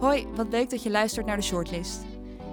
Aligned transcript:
Hoi, 0.00 0.26
wat 0.34 0.46
leuk 0.50 0.70
dat 0.70 0.82
je 0.82 0.90
luistert 0.90 1.26
naar 1.26 1.36
de 1.36 1.42
Shortlist. 1.42 2.04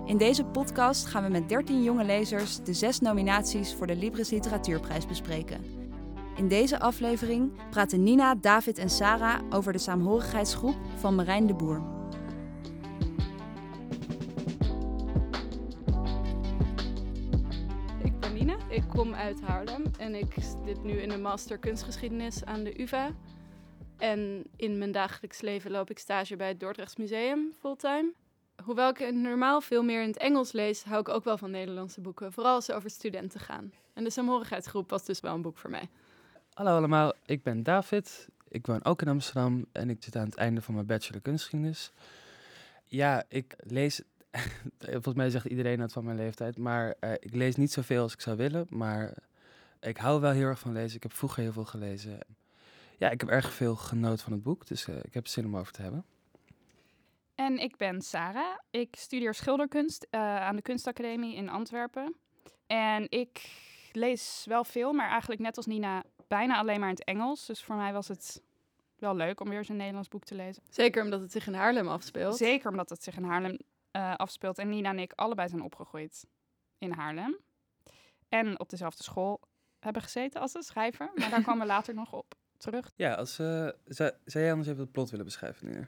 In 0.06 0.18
deze 0.18 0.46
podcast 0.46 1.06
gaan 1.06 1.24
we 1.24 1.30
met 1.30 1.50
13 1.50 1.84
jonge 1.84 2.04
lezers 2.04 2.64
de 2.64 2.74
zes 2.74 3.00
nominaties 3.00 3.74
voor 3.74 3.88
de 3.88 3.96
Libris 3.96 4.30
Literatuurprijs 4.30 5.06
bespreken. 5.06 5.62
In 6.36 6.48
deze 6.48 6.80
aflevering 6.80 7.52
praten 7.70 8.04
Nina, 8.04 8.36
David 8.36 8.78
en 8.78 8.90
Sarah 8.90 9.40
over 9.50 9.74
de 9.74 9.80
saamhorigheidsgroep 9.80 10.76
van 10.96 11.16
Marijn 11.16 11.48
de 11.48 11.54
Boer. 11.54 11.95
Kom 18.96 19.14
uit 19.14 19.42
Haarlem 19.42 19.84
en 20.00 20.16
ik 20.16 20.34
zit 20.66 20.84
nu 20.84 20.92
in 20.92 21.10
de 21.10 21.18
master 21.18 21.58
kunstgeschiedenis 21.58 22.46
aan 22.46 22.64
de 22.64 22.82
UvA. 22.82 23.12
En 23.98 24.44
in 24.56 24.78
mijn 24.78 24.92
dagelijks 24.92 25.42
leven 25.42 25.72
loop 25.72 25.90
ik 25.90 26.00
stage 26.00 26.36
bij 26.36 26.48
het 26.48 26.60
Dordrechts 26.60 26.96
Museum 26.96 27.52
fulltime. 27.60 28.14
Hoewel 28.64 28.90
ik 28.90 29.14
normaal 29.14 29.62
veel 29.62 29.84
meer 29.84 30.02
in 30.02 30.08
het 30.08 30.18
Engels 30.18 30.52
lees, 30.52 30.84
hou 30.84 31.00
ik 31.00 31.10
ook 31.10 31.24
wel 31.24 31.38
van 31.38 31.52
Nederlandse 31.52 32.02
boeken. 32.02 32.34
Vooral 32.34 32.56
als 32.56 32.66
ze 32.66 32.74
over 32.74 32.90
studenten 32.90 33.40
gaan. 33.40 33.72
En 33.94 34.04
de 34.04 34.10
Saamhorigheidsgroep 34.10 34.90
was 34.90 35.06
dus 35.06 35.20
wel 35.20 35.34
een 35.34 35.42
boek 35.42 35.58
voor 35.58 35.70
mij. 35.70 35.90
Hallo 36.54 36.78
allemaal, 36.78 37.14
ik 37.26 37.44
ben 37.44 37.64
David. 37.64 38.28
Ik 38.48 38.66
woon 38.66 38.86
ook 38.86 39.02
in 39.02 39.08
Amsterdam 39.08 39.66
en 39.72 39.90
ik 39.90 40.04
zit 40.04 40.16
aan 40.16 40.26
het 40.26 40.36
einde 40.36 40.62
van 40.62 40.74
mijn 40.74 40.86
bachelor 40.86 41.22
kunstgeschiedenis. 41.22 41.92
Ja, 42.86 43.24
ik 43.28 43.56
lees, 43.58 44.02
volgens 44.80 45.16
mij 45.16 45.30
zegt 45.30 45.46
iedereen 45.46 45.78
dat 45.78 45.94
van 45.94 46.06
mijn 46.06 46.18
leeftijd, 46.18 46.58
maar 46.58 46.96
uh, 47.02 47.12
ik 47.12 47.34
lees 47.34 47.56
niet 47.56 47.72
zoveel 47.72 48.02
als 48.02 48.14
ik 48.14 48.22
zou 48.22 48.38
willen. 48.38 48.66
Maar 48.70 49.14
ik 49.80 49.98
hou 49.98 50.22
wel 50.22 50.32
heel 50.32 50.48
erg 50.48 50.60
van 50.60 50.72
lezen. 50.72 50.96
Ik 50.96 51.04
heb 51.04 51.14
vroeger 51.14 51.44
heel 51.44 51.52
veel 51.52 51.66
gelezen. 51.66 52.20
Ja, 52.98 53.10
ik 53.10 53.20
heb 53.20 53.30
erg 53.30 53.54
veel 53.54 53.76
genoten 53.76 54.24
van 54.24 54.34
het 54.34 54.44
boek, 54.44 54.68
dus 54.68 54.88
uh, 54.88 54.96
ik 55.02 55.14
heb 55.14 55.28
zin 55.28 55.46
om 55.46 55.58
over 55.58 55.74
te 55.74 55.82
hebben. 55.82 56.06
En 57.36 57.58
ik 57.58 57.78
ben 57.78 58.02
Sarah. 58.02 58.58
Ik 58.70 58.96
studeer 58.96 59.34
schilderkunst 59.34 60.08
uh, 60.12 60.20
aan 60.22 60.56
de 60.56 60.62
Kunstacademie 60.62 61.36
in 61.36 61.50
Antwerpen. 61.50 62.16
En 62.68 63.06
ik 63.10 63.50
lees 63.92 64.44
wel 64.48 64.64
veel, 64.64 64.94
maar 64.94 65.10
eigenlijk 65.10 65.42
net 65.42 65.58
als 65.58 65.66
Nina 65.66 66.04
bijna 66.28 66.58
alleen 66.58 66.80
maar 66.80 66.90
in 66.90 66.96
het 66.96 67.04
Engels. 67.04 67.46
Dus 67.46 67.64
voor 67.64 67.76
mij 67.76 67.94
was 67.94 68.08
het 68.08 68.42
wel 68.96 69.16
leuk 69.16 69.40
om 69.40 69.50
weer 69.50 69.58
eens 69.58 69.70
een 69.70 69.76
Nederlands 69.76 70.08
boek 70.08 70.24
te 70.24 70.36
lezen. 70.36 70.64
Zeker 70.70 71.04
omdat 71.04 71.20
het 71.20 71.32
zich 71.32 71.48
in 71.48 71.54
Haarlem 71.54 71.88
afspeelt. 71.88 72.38
Zeker 72.38 72.70
omdat 72.70 72.90
het 72.90 73.04
zich 73.04 73.18
in 73.18 73.24
Haarlem 73.24 73.58
uh, 73.96 74.16
afspeelt. 74.16 74.58
En 74.58 74.70
Nina 74.70 74.90
en 74.90 75.00
ik 75.00 75.14
allebei 75.16 75.50
zijn 75.50 75.62
opgegroeid 75.62 76.26
in 76.78 76.92
Haarlem. 76.92 77.38
En 78.30 78.60
op 78.60 78.70
dezelfde 78.70 79.04
school 79.04 79.42
hebben 79.80 80.02
gezeten 80.02 80.42
als 80.42 80.54
een 80.54 80.64
schrijver. 80.64 81.12
Maar 81.16 81.30
daar 81.30 81.44
komen 81.44 81.60
we 81.60 81.74
later 81.76 81.94
nog 81.94 82.14
op 82.14 82.36
terug. 82.58 82.92
Ja, 82.96 83.14
als, 83.14 83.40
uh, 83.40 83.70
zou, 83.86 84.12
zou 84.26 84.44
jij 84.44 84.52
anders 84.52 84.70
even 84.70 84.82
het 84.82 84.92
plot 84.92 85.10
willen 85.10 85.26
beschrijven, 85.26 85.68
Nina? 85.68 85.88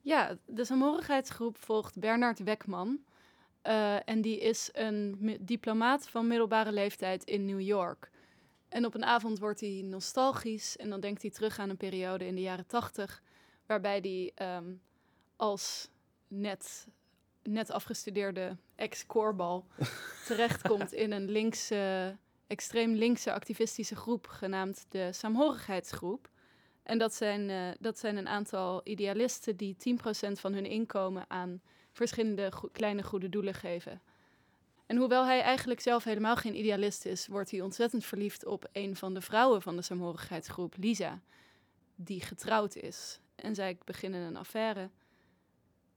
Ja, 0.00 0.36
de 0.46 0.64
saamhorigheidsgroep 0.64 1.58
volgt 1.58 1.98
Bernard 1.98 2.38
Wekman. 2.38 3.04
Uh, 3.62 4.08
en 4.08 4.20
die 4.20 4.40
is 4.40 4.68
een 4.72 5.36
diplomaat 5.40 6.08
van 6.08 6.26
middelbare 6.26 6.72
leeftijd 6.72 7.24
in 7.24 7.44
New 7.44 7.60
York. 7.60 8.10
En 8.68 8.84
op 8.84 8.94
een 8.94 9.04
avond 9.04 9.38
wordt 9.38 9.60
hij 9.60 9.82
nostalgisch 9.84 10.76
en 10.76 10.88
dan 10.90 11.00
denkt 11.00 11.22
hij 11.22 11.30
terug 11.30 11.58
aan 11.58 11.70
een 11.70 11.76
periode 11.76 12.26
in 12.26 12.34
de 12.34 12.40
jaren 12.40 12.66
tachtig, 12.66 13.22
waarbij 13.66 13.98
hij 14.02 14.56
um, 14.56 14.80
als 15.36 15.90
net, 16.28 16.86
net 17.42 17.70
afgestudeerde 17.70 18.56
ex-koorbal 18.74 19.66
terechtkomt 20.26 20.92
in 20.92 21.12
een 21.12 21.30
linkse, 21.30 22.16
extreem 22.46 22.94
linkse 22.94 23.32
activistische 23.32 23.96
groep 23.96 24.26
genaamd 24.26 24.86
de 24.88 25.12
Saamhorigheidsgroep. 25.12 26.28
En 26.82 26.98
dat 26.98 27.14
zijn, 27.14 27.48
uh, 27.48 27.68
dat 27.80 27.98
zijn 27.98 28.16
een 28.16 28.28
aantal 28.28 28.80
idealisten 28.84 29.56
die 29.56 29.76
10% 29.76 30.32
van 30.32 30.52
hun 30.52 30.66
inkomen 30.66 31.24
aan 31.28 31.60
verschillende 31.92 32.52
go 32.52 32.68
kleine 32.72 33.02
goede 33.02 33.28
doelen 33.28 33.54
geven. 33.54 34.02
En 34.86 34.96
hoewel 34.96 35.24
hij 35.24 35.40
eigenlijk 35.40 35.80
zelf 35.80 36.04
helemaal 36.04 36.36
geen 36.36 36.58
idealist 36.58 37.04
is, 37.04 37.26
wordt 37.26 37.50
hij 37.50 37.60
ontzettend 37.60 38.04
verliefd 38.04 38.46
op 38.46 38.68
een 38.72 38.96
van 38.96 39.14
de 39.14 39.20
vrouwen 39.20 39.62
van 39.62 39.76
de 39.76 39.82
saamhorigheidsgroep, 39.82 40.74
Lisa, 40.78 41.20
die 41.94 42.20
getrouwd 42.20 42.76
is. 42.76 43.20
En 43.34 43.54
zij 43.54 43.78
beginnen 43.84 44.20
een 44.20 44.36
affaire. 44.36 44.90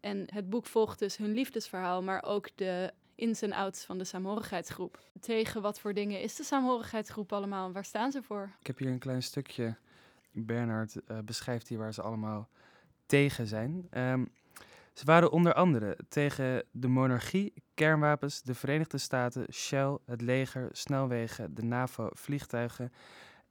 En 0.03 0.23
het 0.33 0.49
boek 0.49 0.65
volgt 0.65 0.99
dus 0.99 1.17
hun 1.17 1.33
liefdesverhaal, 1.33 2.03
maar 2.03 2.23
ook 2.23 2.49
de 2.55 2.93
ins 3.15 3.41
en 3.41 3.53
outs 3.53 3.85
van 3.85 3.97
de 3.97 4.03
saamhorigheidsgroep. 4.03 4.99
Tegen 5.19 5.61
wat 5.61 5.79
voor 5.79 5.93
dingen 5.93 6.21
is 6.21 6.35
de 6.35 6.43
saamhorigheidsgroep 6.43 7.33
allemaal 7.33 7.71
waar 7.71 7.85
staan 7.85 8.11
ze 8.11 8.23
voor? 8.23 8.51
Ik 8.59 8.67
heb 8.67 8.77
hier 8.77 8.89
een 8.89 8.99
klein 8.99 9.23
stukje. 9.23 9.75
Bernard 10.31 10.95
uh, 10.95 11.17
beschrijft 11.19 11.67
hier 11.67 11.77
waar 11.77 11.93
ze 11.93 12.01
allemaal 12.01 12.49
tegen 13.05 13.47
zijn. 13.47 13.87
Um, 13.91 14.31
ze 14.93 15.05
waren 15.05 15.31
onder 15.31 15.53
andere 15.53 15.97
tegen 16.09 16.63
de 16.71 16.87
monarchie, 16.87 17.53
kernwapens, 17.73 18.41
de 18.41 18.53
Verenigde 18.53 18.97
Staten, 18.97 19.53
Shell, 19.53 19.97
het 20.05 20.21
leger, 20.21 20.69
snelwegen, 20.71 21.55
de 21.55 21.63
NAVO, 21.63 22.09
vliegtuigen 22.11 22.91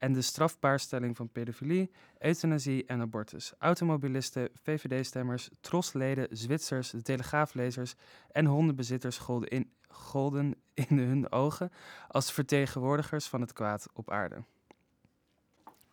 en 0.03 0.13
de 0.13 0.23
strafbaarstelling 0.23 1.17
van 1.17 1.29
pedofilie, 1.29 1.91
euthanasie 2.19 2.85
en 2.87 3.01
abortus. 3.01 3.53
Automobilisten, 3.59 4.49
VVD-stemmers, 4.63 5.49
trosleden, 5.61 6.27
Zwitsers, 6.31 6.91
de 6.91 7.03
telegraaflezers 7.03 7.95
en 8.31 8.47
hondenbezitters 8.47 9.19
golden 9.19 9.49
in, 9.49 9.73
golden 9.89 10.55
in 10.89 10.99
hun 10.99 11.33
ogen 11.33 11.73
als 12.09 12.33
vertegenwoordigers 12.33 13.27
van 13.27 13.41
het 13.41 13.53
kwaad 13.53 13.89
op 13.93 14.11
aarde. 14.11 14.45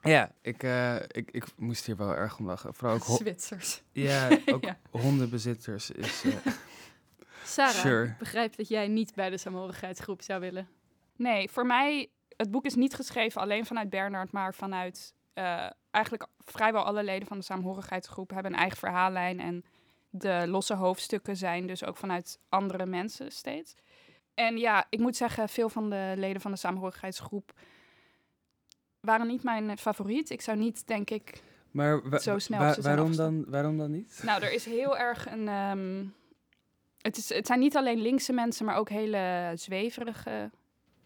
Ja, 0.02 0.32
ik, 0.42 0.64
uh, 0.64 0.96
ik, 0.96 1.32
ik 1.32 1.46
moest 1.58 1.86
hier 1.86 1.96
wel 1.96 2.16
erg 2.16 2.40
om 2.40 2.46
lachen. 2.46 2.74
Vooral 2.74 2.96
ook 2.96 3.04
Zwitsers. 3.04 3.82
Ja, 3.92 4.30
ook 4.54 4.64
ja. 4.64 4.80
hondenbezitters 4.90 5.92
is. 5.92 6.24
Uh... 6.24 6.34
Sarah, 7.44 7.74
sure. 7.74 8.06
ik 8.06 8.18
begrijp 8.18 8.56
dat 8.56 8.68
jij 8.68 8.88
niet 8.88 9.16
bij 9.16 9.30
de 9.30 9.38
saamhorigheidsgroep 9.38 10.22
zou 10.22 10.40
willen. 10.40 10.68
Nee, 11.16 11.50
voor 11.50 11.66
mij, 11.66 12.10
het 12.40 12.52
boek 12.52 12.66
is 12.66 12.76
niet 12.76 12.96
geschreven 12.96 13.42
alleen 13.42 13.66
vanuit 13.66 13.90
Bernard, 13.90 14.32
maar 14.32 14.54
vanuit 14.54 15.14
uh, 15.34 15.70
eigenlijk 15.92 16.28
vrijwel 16.46 16.84
alle 16.84 17.04
leden 17.04 17.28
van 17.28 17.38
de 17.38 17.44
saamhorigheidsgroep 17.44 18.30
hebben 18.30 18.54
een 18.54 18.60
eigen 18.60 18.78
verhaallijn. 18.78 19.40
En 19.40 19.64
de 20.10 20.44
losse 20.48 20.74
hoofdstukken 20.74 21.38
zijn 21.38 21.68
dus 21.68 21.86
ook 21.86 21.98
vanuit 21.98 22.40
andere 22.50 22.86
mensen 22.86 23.32
steeds. 23.32 23.76
En 24.34 24.58
ja, 24.58 24.86
ik 24.90 25.00
moet 25.00 25.16
zeggen, 25.16 25.50
veel 25.50 25.70
van 25.70 25.90
de 25.90 26.14
leden 26.16 26.42
van 26.42 26.52
de 26.52 26.58
saamhorigheidsgroep 26.58 27.54
waren 29.00 29.28
niet 29.28 29.44
mijn 29.44 29.78
favoriet. 29.78 30.30
Ik 30.30 30.42
zou 30.42 30.58
niet, 30.58 30.88
denk 30.88 31.10
ik, 31.10 31.42
maar 31.72 32.02
zo 32.20 32.38
snel 32.38 32.60
wa 32.60 32.76
waarom, 32.82 33.16
dan, 33.16 33.46
waarom 33.48 33.78
dan 33.78 33.92
niet? 33.92 34.22
Nou, 34.24 34.44
er 34.44 34.54
is 34.54 34.66
heel 34.66 34.98
erg 35.08 35.32
een... 35.32 35.48
Um, 35.48 36.14
het, 37.02 37.18
is, 37.18 37.30
het 37.30 37.48
zijn 37.48 37.60
niet 37.60 37.78
alleen 37.78 38.02
linkse 38.02 38.34
mensen, 38.34 38.66
maar 38.66 38.76
ook 38.76 38.90
hele 38.90 39.52
zweverige 39.56 40.52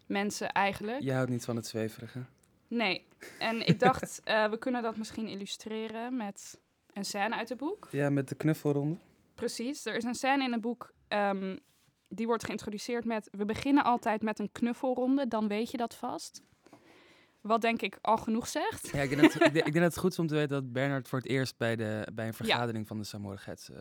mensen 0.06 0.52
eigenlijk. 0.52 1.02
Je 1.02 1.12
houdt 1.12 1.30
niet 1.30 1.44
van 1.44 1.56
het 1.56 1.66
zweverige? 1.66 2.24
Nee. 2.68 3.06
En 3.38 3.66
ik 3.66 3.80
dacht, 3.80 4.20
uh, 4.24 4.48
we 4.50 4.58
kunnen 4.58 4.82
dat 4.82 4.96
misschien 4.96 5.28
illustreren 5.28 6.16
met 6.16 6.60
een 6.92 7.04
scène 7.04 7.34
uit 7.34 7.48
het 7.48 7.58
boek. 7.58 7.88
Ja, 7.90 8.10
met 8.10 8.28
de 8.28 8.34
knuffelronde. 8.34 8.98
Precies. 9.34 9.86
Er 9.86 9.96
is 9.96 10.04
een 10.04 10.14
scène 10.14 10.44
in 10.44 10.52
het 10.52 10.60
boek... 10.60 10.92
Um, 11.08 11.58
die 12.08 12.26
wordt 12.26 12.44
geïntroduceerd 12.44 13.04
met... 13.04 13.28
We 13.32 13.44
beginnen 13.44 13.84
altijd 13.84 14.22
met 14.22 14.38
een 14.38 14.52
knuffelronde, 14.52 15.28
dan 15.28 15.48
weet 15.48 15.70
je 15.70 15.76
dat 15.76 15.94
vast. 15.94 16.42
Wat 17.40 17.60
denk 17.60 17.82
ik 17.82 17.98
al 18.00 18.16
genoeg 18.16 18.48
zegt. 18.48 18.90
Ja, 18.92 19.00
ik 19.00 19.08
denk, 19.08 19.22
dat, 19.22 19.34
ik, 19.34 19.52
denk, 19.52 19.74
dat 19.74 19.82
het 19.82 19.98
goed 20.04 20.10
is 20.10 20.18
om 20.18 20.26
te 20.26 20.34
weten 20.34 20.48
dat 20.48 20.72
Bernard 20.72 21.08
voor 21.08 21.18
het 21.18 21.28
eerst 21.28 21.56
bij, 21.56 21.76
de, 21.76 22.08
bij 22.12 22.26
een 22.26 22.34
vergadering 22.34 22.78
ja. 22.78 22.86
van 22.86 22.98
de 22.98 23.04
Saamhorigheids... 23.04 23.70
Uh, 23.70 23.76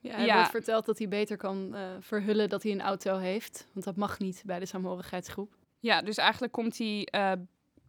ja, 0.00 0.14
hij 0.14 0.26
ja. 0.26 0.34
wordt 0.34 0.50
verteld 0.50 0.86
dat 0.86 0.98
hij 0.98 1.08
beter 1.08 1.36
kan 1.36 1.70
uh, 1.74 1.80
verhullen 2.00 2.48
dat 2.48 2.62
hij 2.62 2.72
een 2.72 2.80
auto 2.80 3.18
heeft. 3.18 3.66
Want 3.72 3.84
dat 3.84 3.96
mag 3.96 4.18
niet 4.18 4.42
bij 4.46 4.58
de 4.58 4.66
saamhorigheidsgroep. 4.66 5.56
Ja, 5.78 6.02
dus 6.02 6.16
eigenlijk 6.16 6.52
komt 6.52 6.78
hij 6.78 7.08
uh, 7.14 7.32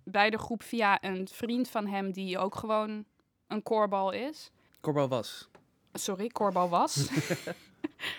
bij 0.03 0.29
de 0.29 0.37
groep 0.37 0.63
via 0.63 1.03
een 1.03 1.27
vriend 1.27 1.69
van 1.69 1.87
hem 1.87 2.11
die 2.11 2.37
ook 2.37 2.55
gewoon 2.55 3.05
een 3.47 3.63
koorbal 3.63 4.11
is. 4.11 4.51
Koorbal 4.79 5.07
was. 5.07 5.49
Sorry, 5.93 6.27
koorbal 6.27 6.69
was. 6.69 7.09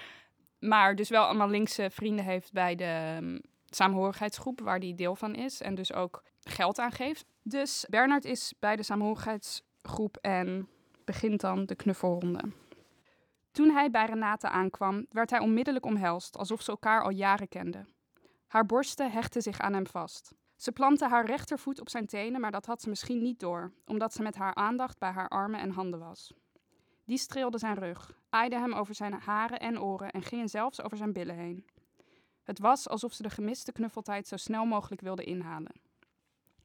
maar 0.58 0.96
dus 0.96 1.08
wel 1.08 1.24
allemaal 1.24 1.48
linkse 1.48 1.90
vrienden 1.90 2.24
heeft 2.24 2.52
bij 2.52 2.74
de 2.74 3.18
um, 3.20 3.40
saamhorigheidsgroep, 3.66 4.60
waar 4.60 4.78
hij 4.78 4.94
deel 4.96 5.16
van 5.16 5.34
is. 5.34 5.60
En 5.60 5.74
dus 5.74 5.92
ook 5.92 6.22
geld 6.40 6.78
aan 6.78 6.92
geeft. 6.92 7.24
Dus 7.42 7.86
Bernard 7.88 8.24
is 8.24 8.54
bij 8.58 8.76
de 8.76 8.82
saamhorigheidsgroep 8.82 10.16
en 10.20 10.68
begint 11.04 11.40
dan 11.40 11.66
de 11.66 11.74
knuffelronde. 11.74 12.40
Toen 13.52 13.70
hij 13.70 13.90
bij 13.90 14.06
Renate 14.06 14.48
aankwam, 14.48 15.06
werd 15.10 15.30
hij 15.30 15.38
onmiddellijk 15.38 15.84
omhelst, 15.84 16.36
alsof 16.36 16.62
ze 16.62 16.70
elkaar 16.70 17.02
al 17.02 17.10
jaren 17.10 17.48
kenden. 17.48 17.88
Haar 18.46 18.66
borsten 18.66 19.10
hechtten 19.10 19.42
zich 19.42 19.58
aan 19.60 19.72
hem 19.72 19.86
vast. 19.86 20.34
Ze 20.56 20.72
plantte 20.72 21.08
haar 21.08 21.26
rechtervoet 21.26 21.80
op 21.80 21.88
zijn 21.88 22.06
tenen, 22.06 22.40
maar 22.40 22.50
dat 22.50 22.66
had 22.66 22.82
ze 22.82 22.88
misschien 22.88 23.22
niet 23.22 23.40
door, 23.40 23.72
omdat 23.86 24.12
ze 24.12 24.22
met 24.22 24.36
haar 24.36 24.54
aandacht 24.54 24.98
bij 24.98 25.10
haar 25.10 25.28
armen 25.28 25.60
en 25.60 25.70
handen 25.70 25.98
was. 26.00 26.34
Die 27.04 27.18
streelde 27.18 27.58
zijn 27.58 27.74
rug, 27.74 28.18
aaide 28.30 28.58
hem 28.58 28.72
over 28.72 28.94
zijn 28.94 29.12
haren 29.12 29.60
en 29.60 29.80
oren 29.80 30.10
en 30.10 30.22
ging 30.22 30.50
zelfs 30.50 30.82
over 30.82 30.96
zijn 30.96 31.12
billen 31.12 31.36
heen. 31.36 31.66
Het 32.42 32.58
was 32.58 32.88
alsof 32.88 33.12
ze 33.12 33.22
de 33.22 33.30
gemiste 33.30 33.72
knuffeltijd 33.72 34.28
zo 34.28 34.36
snel 34.36 34.64
mogelijk 34.64 35.00
wilde 35.00 35.24
inhalen. 35.24 35.80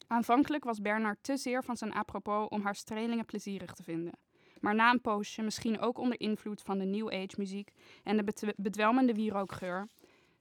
Aanvankelijk 0.07 0.63
was 0.63 0.81
Bernard 0.81 1.24
te 1.24 1.38
zeer 1.38 1.63
van 1.63 1.78
zijn 1.78 1.94
apropos 1.94 2.48
om 2.48 2.62
haar 2.62 2.75
strelingen 2.75 3.25
plezierig 3.25 3.74
te 3.74 3.83
vinden. 3.83 4.13
Maar 4.62 4.75
na 4.75 4.92
een 4.92 5.01
poosje, 5.01 5.42
misschien 5.42 5.80
ook 5.80 5.98
onder 5.98 6.19
invloed 6.19 6.62
van 6.62 6.77
de 6.77 6.86
New 6.86 7.07
Age 7.07 7.36
muziek 7.38 7.71
en 8.04 8.18
de 8.18 8.54
bedwelmende 8.57 9.13
wierookgeur, 9.13 9.88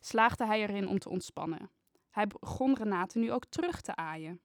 slaagde 0.00 0.46
hij 0.46 0.60
erin 0.60 0.88
om 0.88 0.98
te 0.98 1.08
ontspannen. 1.08 1.70
Hij 2.10 2.26
begon 2.26 2.74
Renate 2.74 3.18
nu 3.18 3.32
ook 3.32 3.44
terug 3.44 3.80
te 3.80 3.96
aaien. 3.96 4.40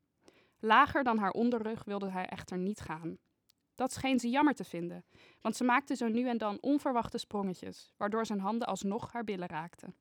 Lager 0.60 1.04
dan 1.04 1.18
haar 1.18 1.32
onderrug 1.32 1.84
wilde 1.84 2.10
hij 2.10 2.26
echter 2.26 2.58
niet 2.58 2.80
gaan. 2.80 3.18
Dat 3.76 3.94
scheen 3.94 4.20
ze 4.20 4.30
jammer 4.30 4.54
te 4.54 4.64
vinden, 4.64 5.06
want 5.42 5.56
ze 5.56 5.64
maakte 5.64 5.96
zo 5.96 6.08
nu 6.08 6.28
en 6.28 6.38
dan 6.38 6.58
onverwachte 6.62 7.18
sprongetjes, 7.18 7.94
waardoor 7.98 8.26
zijn 8.26 8.40
handen 8.40 8.68
alsnog 8.68 9.12
haar 9.12 9.24
billen 9.24 9.48
raakten. 9.48 9.96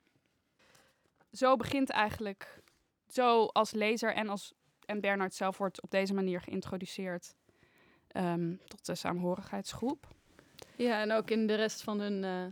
Zo 1.32 1.56
begint 1.56 1.90
eigenlijk, 1.90 2.62
zo 3.08 3.44
als 3.44 3.70
lezer 3.70 4.14
en, 4.14 4.28
als, 4.28 4.52
en 4.84 5.00
Bernard 5.00 5.34
zelf 5.34 5.58
wordt 5.58 5.82
op 5.82 5.90
deze 5.90 6.14
manier 6.14 6.40
geïntroduceerd 6.40 7.34
ehm, 8.12 8.54
tot 8.66 8.86
de 8.86 8.94
saamhorigheidsgroep. 8.94 10.06
Ja, 10.76 11.00
en 11.00 11.12
ook 11.12 11.30
in 11.30 11.46
de 11.46 11.54
rest 11.54 11.82
van 11.82 12.00
hun, 12.00 12.24
eh, 12.24 12.44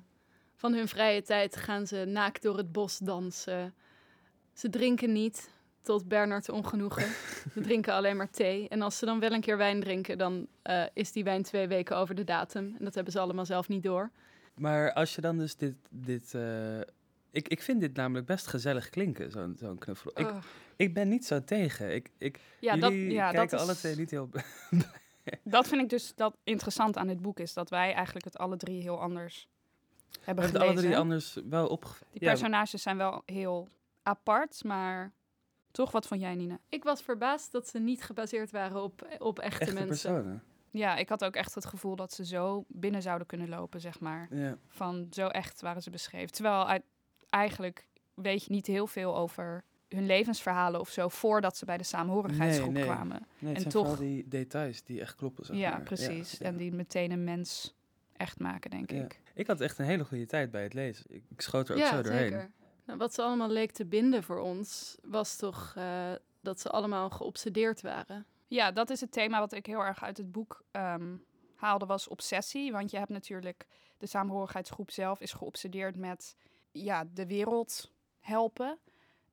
van 0.55 0.73
hun 0.73 0.89
vrije 0.89 1.23
tijd 1.23 1.57
gaan 1.57 1.87
ze 1.87 2.05
naakt 2.05 2.43
door 2.43 2.57
het 2.57 2.73
bos 2.73 2.99
dansen. 2.99 3.75
Ze 4.53 4.69
drinken 4.69 5.13
niet, 5.13 5.51
tot 5.83 6.09
Bernard 6.09 6.49
ongenoegen. 6.49 7.03
ze 7.55 7.61
drinken 7.61 7.93
alleen 7.93 8.17
maar 8.17 8.31
thee. 8.31 8.69
En 8.69 8.83
als 8.83 8.99
ze 8.99 9.05
dan 9.05 9.21
wel 9.21 9.33
een 9.33 9.41
keer 9.41 9.57
wijn 9.57 9.81
drinken, 9.81 10.19
dan 10.19 10.47
eh, 10.63 10.85
is 10.93 11.13
die 11.13 11.25
wijn 11.25 11.43
twee 11.43 11.69
weken 11.69 11.97
over 11.97 12.15
de 12.15 12.25
datum. 12.25 12.75
En 12.79 12.85
dat 12.85 12.95
hebben 12.95 13.13
ze 13.13 13.19
allemaal 13.19 13.47
zelf 13.47 13.69
niet 13.69 13.83
door. 13.83 14.11
Maar 14.55 14.93
als 14.93 15.15
je 15.15 15.21
dan 15.21 15.39
dus 15.39 15.57
dit... 15.57 15.75
dit 15.91 16.35
eh, 16.35 16.81
ik, 17.31 17.49
ik 17.49 17.63
vind 17.63 17.81
dit 17.81 17.95
namelijk 17.95 18.27
best 18.27 18.47
gezellig 18.47 18.91
klinken, 18.91 19.31
zo'n 19.31 19.57
zo'n 19.59 19.79
knuffel. 19.79 20.11
Ik, 20.15 20.27
Oh. 20.27 20.37
ik 20.77 20.95
ben 20.95 21.09
niet 21.09 21.27
zo 21.27 21.45
tegen. 21.45 21.95
Ik, 21.95 22.11
ik, 22.19 22.41
Ja, 22.61 22.77
dat, 22.77 22.93
jullie 22.93 23.11
ja, 23.11 23.31
kijken 23.31 23.51
dat, 23.51 23.61
alle 23.61 23.73
is, 23.73 23.79
twee 23.79 23.97
niet 23.97 24.11
heel... 24.11 24.29
dat 25.43 25.69
vind 25.69 25.83
ik 25.83 25.89
dus 25.89 26.15
dat 26.15 26.37
interessant 26.45 26.97
aan 26.97 27.07
dit 27.07 27.23
boek 27.23 27.41
is, 27.41 27.55
dat 27.55 27.71
wij 27.71 27.93
eigenlijk 27.93 28.25
het 28.25 28.39
alle 28.39 28.57
drie 28.57 28.83
heel 28.83 29.01
anders 29.01 29.49
We 30.11 30.19
hebben 30.25 30.45
alle 30.45 30.53
gelezen. 30.53 30.77
drie 30.77 30.97
anders 30.97 31.39
wel 31.49 31.67
opgevallen. 31.67 32.13
Die 32.13 32.29
personages 32.29 32.83
zijn 32.83 32.97
wel 32.97 33.23
heel 33.27 33.69
apart, 34.03 34.65
maar 34.65 35.13
toch, 35.71 35.91
wat 35.91 36.07
vond 36.07 36.21
jij, 36.21 36.35
Nina? 36.35 36.59
Ik 36.69 36.85
was 36.85 37.03
verbaasd 37.03 37.53
dat 37.53 37.69
ze 37.69 37.79
niet 37.79 38.03
gebaseerd 38.03 38.51
waren 38.51 38.83
op, 38.83 39.17
op 39.19 39.39
echte, 39.39 39.61
echte 39.61 39.75
mensen. 39.75 40.13
personen. 40.13 40.43
Ja, 40.71 40.97
ik 40.97 41.09
had 41.09 41.25
ook 41.25 41.35
echt 41.35 41.55
het 41.55 41.67
gevoel 41.67 41.97
dat 41.97 42.13
ze 42.13 42.25
zo 42.25 42.65
binnen 42.69 43.03
zouden 43.03 43.27
kunnen 43.27 43.49
lopen, 43.49 43.81
zeg 43.81 44.01
maar. 44.01 44.29
Ja. 44.31 44.59
Van 44.69 45.07
zo 45.11 45.27
echt 45.27 45.61
waren 45.61 45.83
ze 45.83 45.91
beschreven. 45.91 46.33
Terwijl 46.33 46.81
eigenlijk 47.29 47.87
weet 48.15 48.45
je 48.45 48.51
niet 48.51 48.67
heel 48.67 48.87
veel 48.87 49.17
over 49.17 49.65
hun 49.89 50.07
levensverhalen 50.07 50.81
of 50.81 50.89
zo 50.89 51.09
voordat 51.09 51.57
ze 51.57 51.65
bij 51.65 51.77
de 51.77 51.85
saamhorigheidsgroep 51.85 52.73
Nee, 52.73 52.83
nee. 52.85 52.93
kwamen. 52.93 53.27
Nee, 53.39 53.55
het 53.55 53.55
En 53.55 53.61
zijn 53.61 53.73
toch- 53.73 53.87
vooral 53.87 54.05
die 54.07 54.29
details 54.29 54.83
die 54.83 55.01
echt 55.01 55.15
kloppen. 55.15 55.45
Zeg 55.45 55.57
ja, 55.57 55.71
maar. 55.71 55.83
precies. 55.83 56.33
Ja, 56.39 56.47
En 56.47 56.53
ja. 56.53 56.59
die 56.59 56.73
meteen 56.73 57.11
een 57.11 57.25
mens 57.25 57.75
echt 58.17 58.39
maken, 58.39 58.71
denk 58.71 58.91
Ja. 58.91 59.03
ik. 59.05 59.21
Ik 59.35 59.47
had 59.47 59.61
echt 59.61 59.79
een 59.79 59.85
hele 59.85 60.05
goede 60.05 60.27
tijd 60.27 60.51
bij 60.51 60.63
het 60.63 60.75
lezen. 60.75 61.05
Ik, 61.09 61.23
ik 61.29 61.41
schoot 61.41 61.69
er 61.69 61.75
ook 61.75 61.81
ja, 61.81 61.91
zo 61.97 62.03
doorheen. 62.03 62.31
zeker. 62.31 62.51
Nou, 62.85 62.99
wat 62.99 63.15
ze 63.15 63.23
allemaal 63.23 63.49
leek 63.51 63.71
te 63.73 63.87
binden 63.87 64.23
voor 64.23 64.39
ons, 64.39 64.97
was 65.03 65.37
toch 65.37 65.73
eh, 65.77 66.13
dat 66.41 66.61
ze 66.61 66.69
allemaal 66.71 67.11
geobsedeerd 67.11 67.81
waren. 67.81 68.27
Ja, 68.47 68.73
dat 68.73 68.91
is 68.91 69.01
het 69.01 69.13
thema 69.13 69.39
wat 69.39 69.53
ik 69.53 69.67
heel 69.67 69.81
erg 69.85 70.03
uit 70.05 70.17
het 70.17 70.33
boek 70.33 70.65
ehm, 70.71 71.17
haalde, 71.55 71.87
was 71.87 72.09
obsessie. 72.09 72.73
Want 72.73 72.91
je 72.91 72.97
hebt 72.99 73.11
natuurlijk, 73.11 73.67
de 73.99 74.07
saamhorigheidsgroep 74.07 74.91
zelf 74.91 75.21
is 75.21 75.33
geobsedeerd 75.33 75.97
met 75.97 76.37
ja, 76.73 77.05
de 77.15 77.27
wereld 77.27 77.93
helpen. 78.21 78.79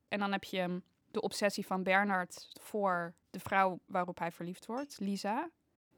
En 0.08 0.18
dan 0.18 0.32
heb 0.32 0.44
je 0.44 0.82
de 1.10 1.20
obsessie 1.20 1.66
van 1.66 1.82
Bernard 1.82 2.48
voor 2.60 3.14
de 3.30 3.40
vrouw 3.40 3.80
waarop 3.86 4.18
hij 4.18 4.32
verliefd 4.32 4.66
wordt, 4.66 4.96
Lisa. 5.00 5.50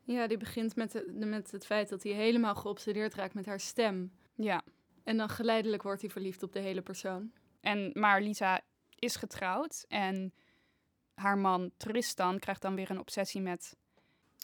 Ja, 0.04 0.26
die 0.26 0.36
begint 0.36 0.76
met, 0.76 0.92
de, 0.92 1.26
met 1.26 1.50
het 1.50 1.66
feit 1.66 1.88
dat 1.88 2.02
hij 2.02 2.12
helemaal 2.12 2.54
geobsedeerd 2.54 3.14
raakt 3.14 3.34
met 3.34 3.46
haar 3.46 3.60
stem. 3.60 4.12
Ja, 4.34 4.62
En 5.04 5.16
dan 5.16 5.28
geleidelijk 5.28 5.82
wordt 5.82 6.00
hij 6.00 6.10
verliefd 6.10 6.42
op 6.42 6.52
de 6.52 6.60
hele 6.60 6.82
persoon. 6.82 7.32
en, 7.60 7.90
maar 7.94 8.22
Lisa 8.22 8.60
is 8.94 9.16
getrouwd 9.16 9.84
en 9.88 10.34
haar 11.14 11.38
man 11.38 11.70
Tristan 11.76 12.38
krijgt 12.38 12.62
dan 12.62 12.74
weer 12.74 12.90
een 12.90 12.98
obsessie 12.98 13.40
met 13.40 13.76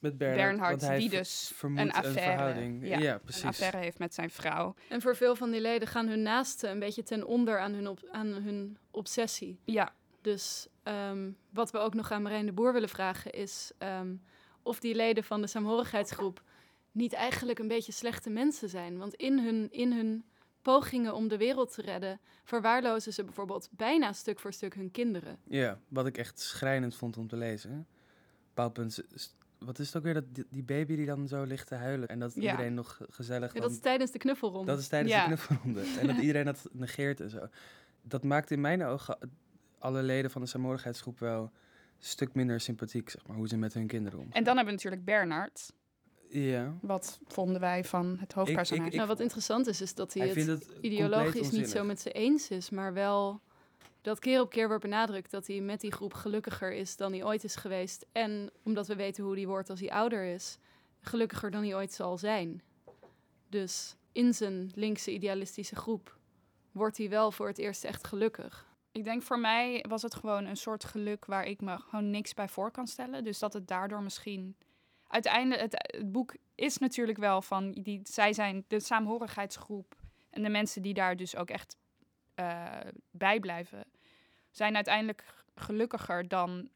Met 0.05 0.19
Bernhard, 0.19 0.49
Bernhard, 0.49 0.71
want 0.81 0.83
hij 0.93 0.99
die 0.99 1.09
dus 1.11 1.53
een 1.63 1.93
affaire, 1.93 2.21
verhouding. 2.21 2.87
ja, 2.89 2.99
Ja, 2.99 3.19
precies. 3.19 3.43
een 3.43 3.49
affaire 3.49 3.77
heeft 3.79 3.99
met 3.99 4.15
zijn 4.15 4.31
vrouw. 4.31 4.75
En 4.89 5.03
voor 5.03 5.17
veel 5.17 5.37
van 5.37 5.51
die 5.51 5.61
leden 5.61 5.89
gaan 5.89 6.09
hun 6.09 6.23
naasten 6.23 6.71
een 6.71 6.79
beetje 6.79 7.03
ten 7.03 7.27
onder 7.27 7.59
aan 7.59 7.73
hun, 7.73 7.89
op, 7.89 8.01
aan 8.11 8.27
hun 8.27 8.79
obsessie. 8.91 9.59
Ja, 9.65 9.93
Dus 10.21 10.67
ehm, 10.83 11.31
wat 11.51 11.71
we 11.71 11.79
ook 11.79 11.95
nog 11.95 12.11
aan 12.11 12.23
Marijn 12.23 12.47
de 12.47 12.53
Boer 12.53 12.73
willen 12.73 12.89
vragen 12.89 13.31
is 13.33 13.73
ehm, 13.79 14.15
of 14.63 14.81
die 14.81 14.95
leden 14.95 15.25
van 15.25 15.41
de 15.41 15.47
saamhorigheidsgroep 15.47 16.43
niet 16.93 17.13
eigenlijk 17.13 17.59
een 17.59 17.69
beetje 17.69 17.93
slechte 17.93 18.31
mensen 18.31 18.69
zijn. 18.69 18.99
Want 18.99 19.15
in 19.15 19.39
hun, 19.39 19.69
in 19.73 19.93
hun 19.93 20.25
pogingen 20.63 21.15
om 21.15 21.29
de 21.29 21.37
wereld 21.37 21.75
te 21.75 21.83
redden, 21.83 22.21
verwaarlozen 22.45 23.13
ze 23.13 23.25
bijvoorbeeld 23.25 23.69
bijna 23.71 24.13
stuk 24.13 24.41
voor 24.41 24.53
stuk 24.53 24.75
hun 24.75 24.91
kinderen. 24.91 25.39
Ja, 25.49 25.79
wat 25.89 26.07
ik 26.07 26.19
echt 26.19 26.41
schrijnend 26.41 26.95
vond 26.97 27.17
om 27.17 27.29
te 27.29 27.37
lezen. 27.37 27.71
Hè. 27.71 27.77
Op 27.77 27.85
een 27.85 27.87
bepaald 28.55 28.73
punt, 28.73 28.93
s- 28.93 29.03
s- 29.23 29.35
wat 29.65 29.79
is 29.79 29.87
het 29.87 29.97
ook 29.97 30.03
weer, 30.03 30.15
dat, 30.15 30.25
die, 30.35 30.45
die 30.51 30.63
baby 30.63 30.97
die 30.97 31.07
dan 31.07 31.29
zo 31.29 31.43
ligt 31.43 31.67
te 31.67 31.75
huilen. 31.75 32.09
En 32.09 32.19
dat 32.19 32.35
Ja. 32.35 32.41
iedereen 32.51 32.75
nog 32.75 32.97
ge- 32.97 33.07
gezellig... 33.11 33.47
Ja, 33.49 33.53
dan- 33.53 33.63
dat 33.63 33.71
is 33.71 33.79
tijdens 33.83 34.11
de 34.11 34.19
knuffelronde. 34.19 34.67
dat 34.71 34.79
is 34.81 34.89
tijdens 34.89 35.13
Ja. 35.13 35.21
de 35.21 35.27
knuffelronde. 35.27 35.83
En 36.01 36.07
dat 36.07 36.17
iedereen 36.27 36.45
dat 36.45 36.69
negeert 36.73 37.21
en 37.21 37.31
zo. 37.31 37.49
Dat 38.03 38.23
maakt 38.23 38.51
in 38.51 38.61
mijn 38.61 38.85
ogen 38.85 39.19
alle 39.79 40.03
leden 40.03 40.31
van 40.31 40.41
de 40.43 40.49
saamhorigheidsgroep 40.49 41.19
wel 41.19 41.43
een 41.43 41.51
stuk 41.99 42.35
minder 42.35 42.61
sympathiek, 42.61 43.11
zeg 43.11 43.27
maar, 43.27 43.37
hoe 43.37 43.49
ze 43.49 43.57
met 43.57 43.75
hun 43.75 43.87
kinderen 43.87 44.19
omgaan. 44.19 44.35
en 44.35 44.45
dan 44.45 44.57
hebben 44.57 44.75
we 44.75 44.81
natuurlijk 44.83 45.05
Bernard. 45.05 45.73
Ja. 46.29 46.75
Wat 46.81 47.19
vonden 47.27 47.61
wij 47.61 47.85
van 47.85 48.17
het 48.21 48.33
hoofdpersonage? 48.33 48.89
ik- 48.89 48.95
nou, 48.95 49.09
wat 49.09 49.21
interessant 49.21 49.67
is, 49.67 49.81
is 49.81 49.95
dat 49.95 50.15
hij, 50.15 50.29
Hij 50.29 50.43
het 50.43 50.47
het 50.47 50.73
ideologisch 50.81 51.51
niet 51.51 51.69
zo 51.71 51.85
met 51.85 52.01
ze 52.01 52.11
eens 52.13 52.49
is, 52.51 52.71
maar 52.71 52.93
wel 52.93 53.41
dat 54.05 54.19
keer 54.19 54.41
op 54.41 54.51
keer 54.51 54.69
wordt 54.69 54.83
benadrukt 54.83 55.31
dat 55.31 55.47
hij 55.47 55.61
met 55.61 55.81
die 55.81 55.93
groep 55.93 56.15
gelukkiger 56.15 56.73
is 56.73 56.97
dan 56.97 57.13
hij 57.13 57.25
ooit 57.25 57.45
is 57.45 57.57
geweest. 57.57 58.07
En 58.13 58.51
omdat 58.63 58.87
we 58.87 58.97
weten 58.97 59.25
hoe 59.25 59.35
hij 59.35 59.47
wordt 59.47 59.71
als 59.71 59.81
hij 59.81 59.91
ouder 59.91 60.25
is, 60.25 60.59
gelukkiger 61.01 61.51
dan 61.51 61.63
hij 61.63 61.75
ooit 61.75 61.93
zal 61.93 62.19
zijn. 62.19 62.63
Dus 63.49 63.97
in 64.13 64.35
zijn 64.35 64.71
linkse 64.75 65.13
idealistische 65.13 65.77
groep 65.77 66.19
wordt 66.73 66.99
hij 66.99 67.09
wel 67.09 67.33
voor 67.33 67.47
het 67.47 67.59
eerst 67.59 67.85
echt 67.85 68.07
gelukkig. 68.07 68.67
Ik 68.93 69.05
denk 69.05 69.23
voor 69.23 69.39
mij 69.39 69.85
was 69.89 70.03
het 70.03 70.15
gewoon 70.15 70.47
een 70.47 70.57
soort 70.57 70.85
geluk 70.85 71.25
waar 71.25 71.45
ik 71.45 71.61
me 71.61 71.79
gewoon 71.79 72.11
niks 72.11 72.35
bij 72.35 72.49
voor 72.49 72.71
kan 72.71 72.87
stellen. 72.87 73.25
Dus 73.25 73.39
dat 73.39 73.53
het 73.53 73.69
daardoor 73.69 74.03
misschien. 74.03 74.57
Uiteindelijk, 75.09 75.61
het, 75.61 75.97
het 75.97 76.13
boek 76.13 76.35
is 76.55 76.79
natuurlijk 76.79 77.19
wel 77.19 77.43
van. 77.43 77.73
Die, 77.73 78.01
zij 78.03 78.33
zijn 78.33 78.65
de 78.69 78.81
saamhorigheidsgroep. 78.81 79.97
En 80.31 80.43
de 80.43 80.49
mensen 80.49 80.83
die 80.83 80.95
daar 80.95 81.17
dus 81.17 81.37
ook 81.37 81.51
echt 81.51 81.77
eh, 82.35 82.67
bij 83.11 83.41
blijven. 83.41 83.85
zijn 84.51 84.75
uiteindelijk 84.75 85.25
gelukkiger 85.55 86.29
dan 86.29 86.69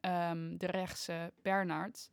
ehm, 0.00 0.56
de 0.56 0.66
rechtse 0.66 1.32
Bernard. 1.42 2.08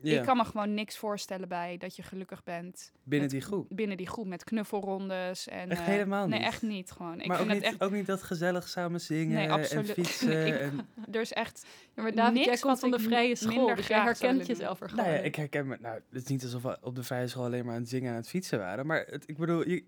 Ja, 0.00 0.18
Ik 0.18 0.26
kan 0.26 0.36
me 0.36 0.44
gewoon 0.44 0.74
niks 0.74 0.96
voorstellen 0.98 1.48
bij 1.48 1.76
dat 1.76 1.96
je 1.96 2.02
gelukkig 2.02 2.44
bent. 2.44 2.92
binnen 3.02 3.20
met- 3.20 3.30
die 3.30 3.40
groep. 3.48 3.66
Binnen 3.70 3.96
die 3.96 4.06
groep 4.06 4.26
met 4.26 4.44
knuffelrondes. 4.44 5.48
En, 5.48 5.70
Echt 5.70 5.80
eh, 5.80 5.86
helemaal 5.86 6.28
Nee, 6.28 6.38
niet. 6.38 6.48
echt 6.48 6.62
niet 6.62 6.90
gewoon. 6.90 7.20
Ik 7.20 7.26
maar 7.26 7.40
ook 7.40 7.46
vind 7.46 7.54
niet, 7.54 7.64
het 7.64 7.72
echt. 7.80 7.82
ook 7.82 7.96
niet 7.96 8.06
dat 8.06 8.22
gezellig 8.22 8.68
samen 8.68 9.00
zingen 9.00 9.34
Nee, 9.34 9.44
en 9.46 9.50
absoluut. 9.50 9.90
fietsen. 9.98 10.46
Ik- 10.46 10.54
en, 10.60 10.88
Er 11.14 11.20
is 11.20 11.32
echt 11.32 11.66
Ja, 11.94 12.02
maar 12.02 12.14
David, 12.14 12.32
Niks 12.34 12.44
jij 12.46 12.54
komt 12.56 12.64
wat 12.80 12.80
van 12.80 12.90
de 12.90 12.98
vrije 12.98 13.34
school, 13.36 13.74
dus 13.74 13.86
jij 13.86 14.00
herkent 14.00 14.46
jezelf 14.46 14.80
er 14.80 14.86
nou 14.86 14.98
gewoon 14.98 15.12
ja, 15.14 15.18
in. 15.18 15.24
ik 15.24 15.34
herken 15.34 15.66
me. 15.66 15.76
Nou, 15.80 15.94
het 16.10 16.22
is 16.22 16.28
niet 16.28 16.42
alsof 16.42 16.62
we 16.62 16.78
op 16.80 16.94
de 16.94 17.02
vrije 17.02 17.26
school 17.28 17.44
alleen 17.44 17.64
maar 17.64 17.74
aan 17.74 17.80
het 17.80 17.88
zingen 17.90 18.06
en 18.06 18.14
aan 18.14 18.20
het 18.20 18.28
fietsen 18.28 18.58
waren. 18.58 18.86
Maar 18.86 19.04
het, 19.06 19.24
ik 19.28 19.36
bedoel, 19.36 19.68
je, 19.68 19.84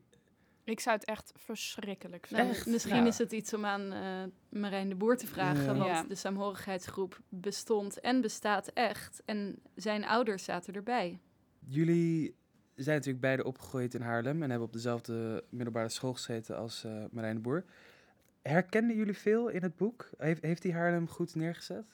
Ik 0.67 0.81
zou 0.81 0.97
het 0.97 1.05
echt 1.05 1.33
verschrikkelijk 1.37 2.27
vinden. 2.27 2.49
Echt? 2.49 2.67
Misschien 2.67 2.97
Ja. 2.97 3.07
is 3.07 3.19
het 3.19 3.33
iets 3.33 3.55
om 3.55 3.65
aan 3.65 3.93
eh, 3.93 4.61
Marijn 4.61 4.89
de 4.89 4.95
Boer 4.95 5.17
te 5.17 5.27
vragen. 5.27 5.65
Ja. 5.65 5.75
Want 5.75 5.85
Ja. 5.87 6.03
de 6.03 6.15
saamhorigheidsgroep 6.15 7.21
bestond 7.29 8.01
en 8.01 8.21
bestaat 8.21 8.69
echt. 8.69 9.23
En 9.25 9.59
zijn 9.75 10.05
ouders 10.05 10.45
zaten 10.45 10.75
erbij. 10.75 11.19
jullie 11.69 12.35
zijn 12.75 12.97
natuurlijk 12.97 13.21
beide 13.25 13.45
opgegroeid 13.45 13.95
in 13.95 14.01
Haarlem 14.01 14.43
en 14.43 14.51
hebben 14.51 14.67
op 14.67 14.73
dezelfde 14.73 15.45
middelbare 15.51 15.89
school 15.89 16.13
gezeten 16.13 16.57
als 16.57 16.85
eh 16.85 17.05
Marijn 17.11 17.35
de 17.35 17.41
Boer. 17.41 17.65
Herkenden 18.43 18.97
jullie 18.97 19.17
veel 19.19 19.49
in 19.49 19.63
het 19.63 19.77
boek? 19.77 20.11
Heeft, 20.19 20.43
heeft 20.43 20.63
hij 20.63 20.73
Haarlem 20.73 21.09
goed 21.09 21.35
neergezet? 21.35 21.85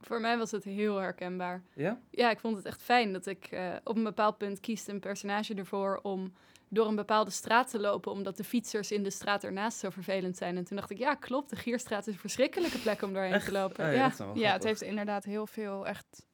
Voor 0.00 0.20
mij 0.20 0.38
was 0.38 0.50
het 0.50 0.64
heel 0.64 0.96
herkenbaar. 0.96 1.62
Ja? 1.74 2.00
Ja, 2.10 2.30
ik 2.30 2.38
vond 2.38 2.56
het 2.56 2.64
echt 2.66 2.82
fijn 2.82 3.12
dat 3.12 3.26
ik 3.26 3.44
eh, 3.46 3.74
op 3.84 3.96
een 3.96 4.04
bepaald 4.04 4.38
punt 4.38 4.60
kiest 4.60 4.88
een 4.88 5.00
personage 5.00 5.54
ervoor 5.54 5.98
om 6.02 6.32
door 6.68 6.86
een 6.86 6.96
bepaalde 6.96 7.30
straat 7.30 7.70
te 7.70 7.80
lopen, 7.80 8.12
omdat 8.12 8.36
de 8.36 8.44
fietsers 8.44 8.92
in 8.92 9.02
de 9.02 9.10
straat 9.10 9.44
ernaast 9.44 9.78
zo 9.78 9.90
vervelend 9.90 10.36
zijn. 10.36 10.56
En 10.56 10.64
toen 10.64 10.76
dacht 10.76 10.90
ik, 10.90 10.98
ja, 10.98 11.14
klopt, 11.14 11.50
de 11.50 11.56
Gierstraat 11.56 12.06
is 12.06 12.14
een 12.14 12.20
verschrikkelijke 12.20 12.78
plek 12.78 13.02
om 13.02 13.12
doorheen 13.12 13.40
te 13.40 13.52
lopen. 13.52 13.86
Oh 13.86 13.94
ja. 13.94 14.12
Ja, 14.34 14.52
het 14.52 14.64
heeft 14.64 14.82
inderdaad 14.82 15.24
heel 15.24 15.46
veel 15.46 15.86
echt... 15.86 16.26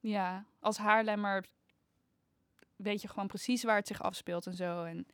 Ja, 0.00 0.44
als 0.60 0.76
Haarlemmer 0.76 1.44
weet 2.76 3.02
je 3.02 3.08
gewoon 3.08 3.26
precies 3.26 3.64
waar 3.64 3.76
het 3.76 3.86
zich 3.86 4.02
afspeelt 4.02 4.46
en 4.46 4.54
zo. 4.54 4.84
En 4.84 5.06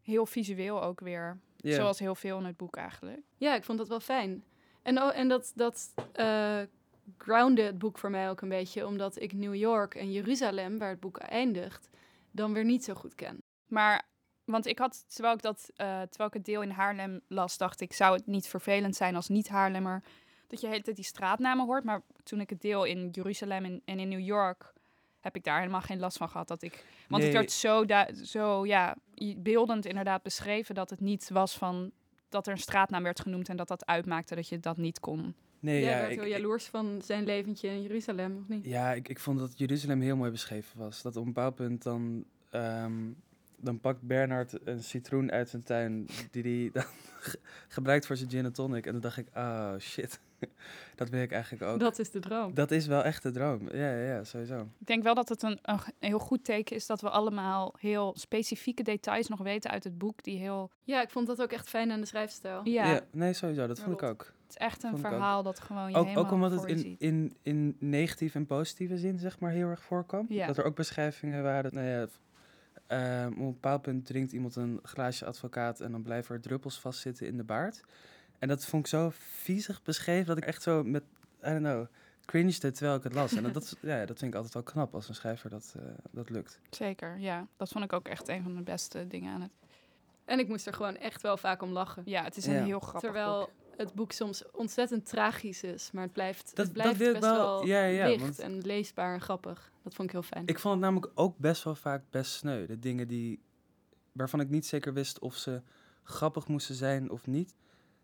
heel 0.00 0.26
visueel 0.26 0.82
ook 0.82 1.00
weer. 1.00 1.40
Zoals 1.56 1.98
heel 1.98 2.14
veel 2.14 2.38
in 2.38 2.44
het 2.44 2.56
boek 2.56 2.76
eigenlijk. 2.76 3.20
Ja, 3.36 3.54
ik 3.54 3.64
vond 3.64 3.78
dat 3.78 3.88
wel 3.88 4.00
fijn. 4.00 4.44
En, 4.82 5.02
oh, 5.02 5.16
en 5.16 5.28
dat, 5.28 5.52
dat 5.54 5.94
eh, 6.12 6.60
groundde 7.18 7.62
het 7.62 7.78
boek 7.78 7.98
voor 7.98 8.10
mij 8.10 8.30
ook 8.30 8.40
een 8.40 8.48
beetje, 8.48 8.86
omdat 8.86 9.20
ik 9.20 9.32
New 9.32 9.54
York 9.54 9.94
en 9.94 10.12
Jeruzalem, 10.12 10.78
waar 10.78 10.90
het 10.90 11.00
boek 11.00 11.18
eindigt, 11.18 11.88
dan 12.32 12.52
weer 12.52 12.64
niet 12.64 12.84
zo 12.84 12.94
goed 12.94 13.14
ken. 13.14 13.42
Maar, 13.66 14.02
want 14.44 14.66
ik 14.66 14.78
had, 14.78 15.04
terwijl 15.14 15.34
ik, 15.34 15.42
dat, 15.42 15.70
eh, 15.74 15.86
terwijl 15.86 16.28
ik 16.28 16.34
het 16.34 16.44
deel 16.44 16.62
in 16.62 16.70
Haarlem 16.70 17.20
las, 17.28 17.56
dacht 17.56 17.80
ik, 17.80 17.92
zou 17.92 18.16
het 18.16 18.26
niet 18.26 18.46
vervelend 18.46 18.96
zijn 18.96 19.16
als 19.16 19.28
niet-Haarlemmer 19.28 20.02
dat 20.46 20.60
je 20.60 20.66
de 20.66 20.72
hele 20.72 20.84
tijd 20.84 20.96
die 20.96 21.04
straatnamen 21.04 21.66
hoort. 21.66 21.84
Maar 21.84 22.02
toen 22.22 22.40
ik 22.40 22.50
het 22.50 22.60
deel 22.60 22.84
in 22.84 23.08
Jeruzalem 23.10 23.64
en, 23.64 23.82
en 23.84 23.98
in 23.98 24.08
New 24.08 24.20
York, 24.20 24.72
heb 25.20 25.36
ik 25.36 25.44
daar 25.44 25.58
helemaal 25.58 25.80
geen 25.80 25.98
last 25.98 26.16
van 26.16 26.28
gehad. 26.28 26.48
Dat 26.48 26.62
ik, 26.62 26.84
want 27.08 27.22
het 27.22 27.32
werd 27.32 27.52
zo, 27.52 27.84
zo 28.24 28.66
ja, 28.66 28.96
beeldend 29.36 29.86
inderdaad 29.86 30.22
beschreven 30.22 30.74
dat 30.74 30.90
het 30.90 31.00
niet 31.00 31.28
was 31.28 31.56
van 31.56 31.92
dat 32.28 32.46
er 32.46 32.52
een 32.52 32.58
straatnaam 32.58 33.02
werd 33.02 33.20
genoemd 33.20 33.48
en 33.48 33.56
dat 33.56 33.68
dat 33.68 33.86
uitmaakte 33.86 34.34
dat 34.34 34.48
je 34.48 34.60
dat 34.60 34.76
niet 34.76 35.00
kon. 35.00 35.34
Nee, 35.62 35.80
Jij 35.82 35.90
ja, 35.90 35.98
werd 35.98 36.10
ik, 36.12 36.16
heel 36.18 36.26
ik- 36.26 36.32
jaloers 36.36 36.64
van 36.64 37.00
zijn 37.04 37.24
leventje 37.24 37.68
in 37.68 37.82
Jeruzalem, 37.82 38.36
of 38.42 38.48
niet? 38.48 38.64
ja 38.64 38.92
ik, 38.92 39.08
ik 39.08 39.18
vond 39.18 39.38
dat 39.38 39.58
Jeruzalem 39.58 40.00
heel 40.00 40.16
mooi 40.16 40.30
beschreven 40.30 40.78
was. 40.78 41.02
Dat 41.02 41.16
op 41.16 41.26
een 41.26 41.32
bepaald 41.32 41.54
punt 41.54 41.82
dan, 41.82 42.24
ehm, 42.50 42.92
dan 43.56 43.80
pakt 43.80 44.02
Bernard 44.02 44.66
een 44.66 44.82
citroen 44.82 45.30
uit 45.32 45.48
zijn 45.48 45.62
tuin 45.62 46.06
die 46.30 46.42
hij 46.42 46.70
dan 46.72 46.84
ge- 47.20 47.38
gebruikt 47.68 48.06
voor 48.06 48.16
zijn 48.16 48.30
gin 48.30 48.44
en 48.44 48.52
tonic. 48.52 48.86
En 48.86 48.92
dan 48.92 49.00
dacht 49.00 49.16
ik, 49.16 49.26
oh 49.34 49.74
shit, 49.78 50.20
dat 50.96 51.08
wil 51.08 51.20
ik 51.22 51.32
eigenlijk 51.32 51.62
ook. 51.62 51.80
Dat 51.80 51.98
is 51.98 52.10
de 52.10 52.18
droom. 52.20 52.54
Dat 52.54 52.70
is 52.70 52.86
wel 52.86 53.02
echt 53.04 53.22
de 53.22 53.30
droom. 53.30 53.68
Ja, 53.72 53.92
ja, 53.96 54.06
ja, 54.14 54.24
sowieso. 54.24 54.60
Ik 54.80 54.86
denk 54.86 55.02
wel 55.02 55.14
dat 55.14 55.28
het 55.28 55.42
een, 55.42 55.58
een 55.62 55.78
heel 55.98 56.18
goed 56.18 56.44
teken 56.44 56.76
is 56.76 56.86
dat 56.86 57.00
we 57.00 57.10
allemaal 57.10 57.74
heel 57.78 58.14
specifieke 58.16 58.82
details 58.82 59.28
nog 59.28 59.40
weten 59.40 59.70
uit 59.70 59.84
het 59.84 59.98
boek. 59.98 60.22
Die 60.22 60.38
heel, 60.38 60.70
Ja, 60.84 61.02
ik 61.02 61.10
vond 61.10 61.26
dat 61.26 61.42
ook 61.42 61.52
echt 61.52 61.68
fijn 61.68 61.90
aan 61.90 62.00
de 62.00 62.06
schrijfstijl. 62.06 62.60
ja, 62.68 63.00
nee, 63.12 63.32
sowieso. 63.32 63.66
Dat 63.66 63.80
vond 63.80 64.00
ik 64.00 64.08
ook. 64.08 64.32
Het 64.52 64.60
is 64.60 64.66
echt 64.66 64.82
een 64.82 64.92
ook. 64.92 64.98
verhaal 64.98 65.42
dat 65.42 65.60
gewoon 65.60 65.90
je 65.90 65.96
Ook, 65.96 66.04
helemaal 66.06 66.24
ook 66.24 66.32
omdat 66.32 66.50
het 66.50 66.64
in, 66.64 66.96
in, 66.98 67.36
in 67.42 67.76
negatieve 67.78 68.38
en 68.38 68.46
positieve 68.46 68.98
zin, 68.98 69.18
zeg 69.18 69.38
maar, 69.38 69.50
heel 69.50 69.68
erg 69.68 69.82
voorkwam. 69.82 70.26
Ja. 70.28 70.46
Dat 70.46 70.58
er 70.58 70.64
ook 70.64 70.76
beschrijvingen 70.76 71.42
waren. 71.42 71.74
Nou 71.74 71.86
ja, 71.86 72.06
ehm, 72.86 73.32
op 73.32 73.38
een 73.38 73.52
bepaald 73.52 73.82
punt 73.82 74.06
drinkt 74.06 74.32
iemand 74.32 74.56
een 74.56 74.80
glaasje 74.82 75.24
advocaat 75.24 75.80
en 75.80 75.92
dan 75.92 76.02
blijven 76.02 76.34
er 76.34 76.40
druppels 76.40 76.80
vastzitten 76.80 77.26
in 77.26 77.36
de 77.36 77.44
baard. 77.44 77.80
En 78.38 78.48
dat 78.48 78.64
vond 78.64 78.84
ik 78.84 78.90
zo 78.90 79.10
viezig 79.14 79.82
beschreven 79.82 80.26
dat 80.26 80.36
ik 80.36 80.44
echt 80.44 80.62
zo 80.62 80.84
met, 80.84 81.02
I 81.02 81.48
don't 81.48 81.58
know, 81.58 81.86
cringede 82.24 82.70
terwijl 82.70 82.96
ik 82.96 83.02
het 83.02 83.14
las. 83.14 83.32
En 83.32 83.42
dat, 83.42 83.54
dat, 83.54 83.76
ja, 83.80 84.06
dat 84.06 84.18
vind 84.18 84.30
ik 84.30 84.34
altijd 84.34 84.54
wel 84.54 84.62
knap 84.62 84.94
als 84.94 85.08
een 85.08 85.14
schrijver 85.14 85.50
dat, 85.50 85.74
eh, 85.76 85.82
dat 86.10 86.30
lukt. 86.30 86.60
Zeker, 86.70 87.18
ja. 87.18 87.46
Dat 87.56 87.68
vond 87.68 87.84
ik 87.84 87.92
ook 87.92 88.08
echt 88.08 88.28
een 88.28 88.42
van 88.42 88.56
de 88.56 88.62
beste 88.62 89.06
dingen 89.06 89.34
aan 89.34 89.40
het. 89.40 89.50
En 90.24 90.38
ik 90.38 90.48
moest 90.48 90.66
er 90.66 90.72
gewoon 90.72 90.96
echt 90.96 91.22
wel 91.22 91.36
vaak 91.36 91.62
om 91.62 91.70
lachen. 91.70 92.02
Ja, 92.06 92.24
het 92.24 92.36
is 92.36 92.46
een 92.46 92.54
Ja. 92.54 92.64
heel 92.64 92.80
grappig 92.80 93.00
Terwijl 93.00 93.38
boek. 93.40 93.50
Het 93.76 93.94
boek 93.94 94.12
soms 94.12 94.50
ontzettend 94.50 95.06
tragisch 95.06 95.62
is, 95.62 95.90
maar 95.90 96.02
het 96.02 96.12
blijft, 96.12 96.56
Dat- 96.56 96.64
het 96.64 96.72
blijft 96.74 96.98
dat 96.98 97.08
best 97.12 97.20
wel- 97.24 97.36
wel, 97.36 97.66
ja, 97.66 97.84
ja, 97.84 98.06
licht 98.06 98.20
want- 98.20 98.38
en 98.38 98.58
leesbaar 98.62 99.14
en 99.14 99.20
grappig. 99.20 99.72
Dat 99.82 99.94
vond 99.94 100.08
ik 100.08 100.14
heel 100.14 100.22
fijn. 100.22 100.46
Ik 100.46 100.58
vond 100.58 100.74
het 100.74 100.82
namelijk 100.82 101.12
ook 101.14 101.38
best 101.38 101.64
wel 101.64 101.74
vaak 101.74 102.02
best 102.10 102.32
sneu. 102.32 102.66
De 102.66 102.78
dingen 102.78 103.08
die, 103.08 103.40
waarvan 104.12 104.40
ik 104.40 104.48
niet 104.48 104.66
zeker 104.66 104.92
wist 104.92 105.18
of 105.18 105.34
ze 105.36 105.62
grappig 106.02 106.48
moesten 106.48 106.74
zijn 106.74 107.10
of 107.10 107.26
niet. 107.26 107.54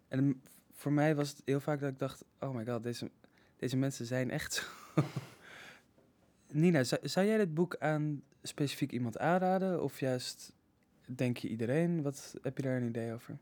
En 0.08 0.42
voor 0.72 0.92
mij 0.92 1.14
was 1.14 1.28
het 1.28 1.42
heel 1.44 1.60
vaak 1.60 1.80
dat 1.80 1.90
ik 1.90 1.98
dacht, 1.98 2.24
oh 2.40 2.54
my 2.54 2.64
god, 2.66 2.82
deze, 2.82 3.10
deze 3.56 3.76
mensen 3.76 4.06
zijn 4.06 4.30
echt 4.30 4.54
zo. 4.54 4.62
Nina, 6.52 6.84
zou, 6.84 7.08
zou 7.08 7.26
jij 7.26 7.36
dit 7.36 7.54
boek 7.54 7.76
aan 7.78 8.22
specifiek 8.42 8.92
iemand 8.92 9.18
aanraden? 9.18 9.82
Of 9.82 10.00
juist 10.00 10.52
denk 11.06 11.36
je 11.36 11.48
iedereen? 11.48 12.02
Wat 12.02 12.34
heb 12.42 12.56
je 12.56 12.62
daar 12.62 12.76
een 12.76 12.88
idee 12.88 13.12
over? 13.12 13.38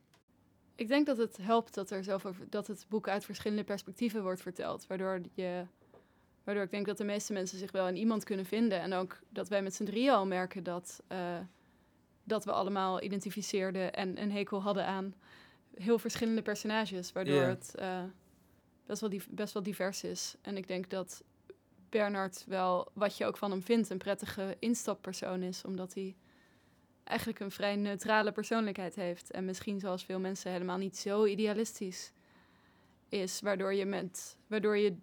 Ik 0.77 0.89
denk 0.89 1.07
dat 1.07 1.17
het 1.17 1.37
helpt 1.37 1.75
dat, 1.75 1.91
er 1.91 2.05
zoveel, 2.05 2.35
dat 2.49 2.67
het 2.67 2.87
boek 2.89 3.09
uit 3.09 3.25
verschillende 3.25 3.65
perspectieven 3.65 4.23
wordt 4.23 4.43
verteld. 4.43 4.87
Waardoor, 4.87 5.21
je, 5.33 5.65
waardoor 6.45 6.65
ik 6.65 6.71
denk 6.71 6.87
dat 6.87 6.99
de 6.99 7.05
meeste 7.05 7.33
mensen 7.33 7.59
zich 7.59 7.73
wel 7.73 7.89
in 7.89 7.97
iemand 7.97 8.25
kunnen 8.25 8.45
vinden. 8.45 8.81
En 8.81 8.93
ook 8.93 9.19
dat 9.29 9.49
wij 9.49 9.63
met 9.63 9.75
z'n 9.75 9.85
drieën 9.85 10.13
al 10.13 10.27
merken 10.27 10.63
dat, 10.63 11.03
eh, 11.07 11.39
dat 12.25 12.45
we 12.45 12.53
allemaal 12.53 13.03
identificeerden 13.03 13.93
en 13.93 14.23
een 14.23 14.33
hekel 14.33 14.63
hadden 14.63 14.87
aan 14.87 15.15
heel 15.75 15.99
verschillende 15.99 16.43
personages. 16.43 17.13
Waardoor 17.13 17.43
het 17.43 17.75
eh, 17.75 18.03
best, 18.87 19.01
wel 19.01 19.11
best 19.31 19.53
wel 19.53 19.63
divers 19.63 20.05
is. 20.05 20.37
En 20.41 20.57
ik 20.57 20.67
denk 20.67 20.91
dat 20.91 21.25
Bernard 21.89 22.45
wel, 22.47 22.91
wat 22.93 23.17
je 23.17 23.27
ook 23.27 23.37
van 23.37 23.51
hem 23.51 23.63
vindt, 23.63 23.91
een 23.91 23.99
prettige 23.99 24.57
instappersoon 24.59 25.43
is. 25.43 25.65
Omdat 25.65 25.95
hij 25.95 26.17
eigenlijk 27.07 27.41
een 27.41 27.51
vrij 27.51 27.77
neutrale 27.77 28.33
persoonlijkheid 28.33 28.95
heeft. 28.95 29.31
En 29.31 29.45
misschien 29.45 29.81
zoals 29.81 30.05
veel 30.05 30.21
mensen 30.21 30.51
helemaal 30.51 30.79
niet 30.79 30.97
zo 30.97 31.25
idealistisch 31.25 32.13
is. 33.09 33.41
Waardoor 33.41 33.75
je, 33.75 33.85
met, 33.85 34.37
waardoor 34.47 34.77
je 34.77 34.97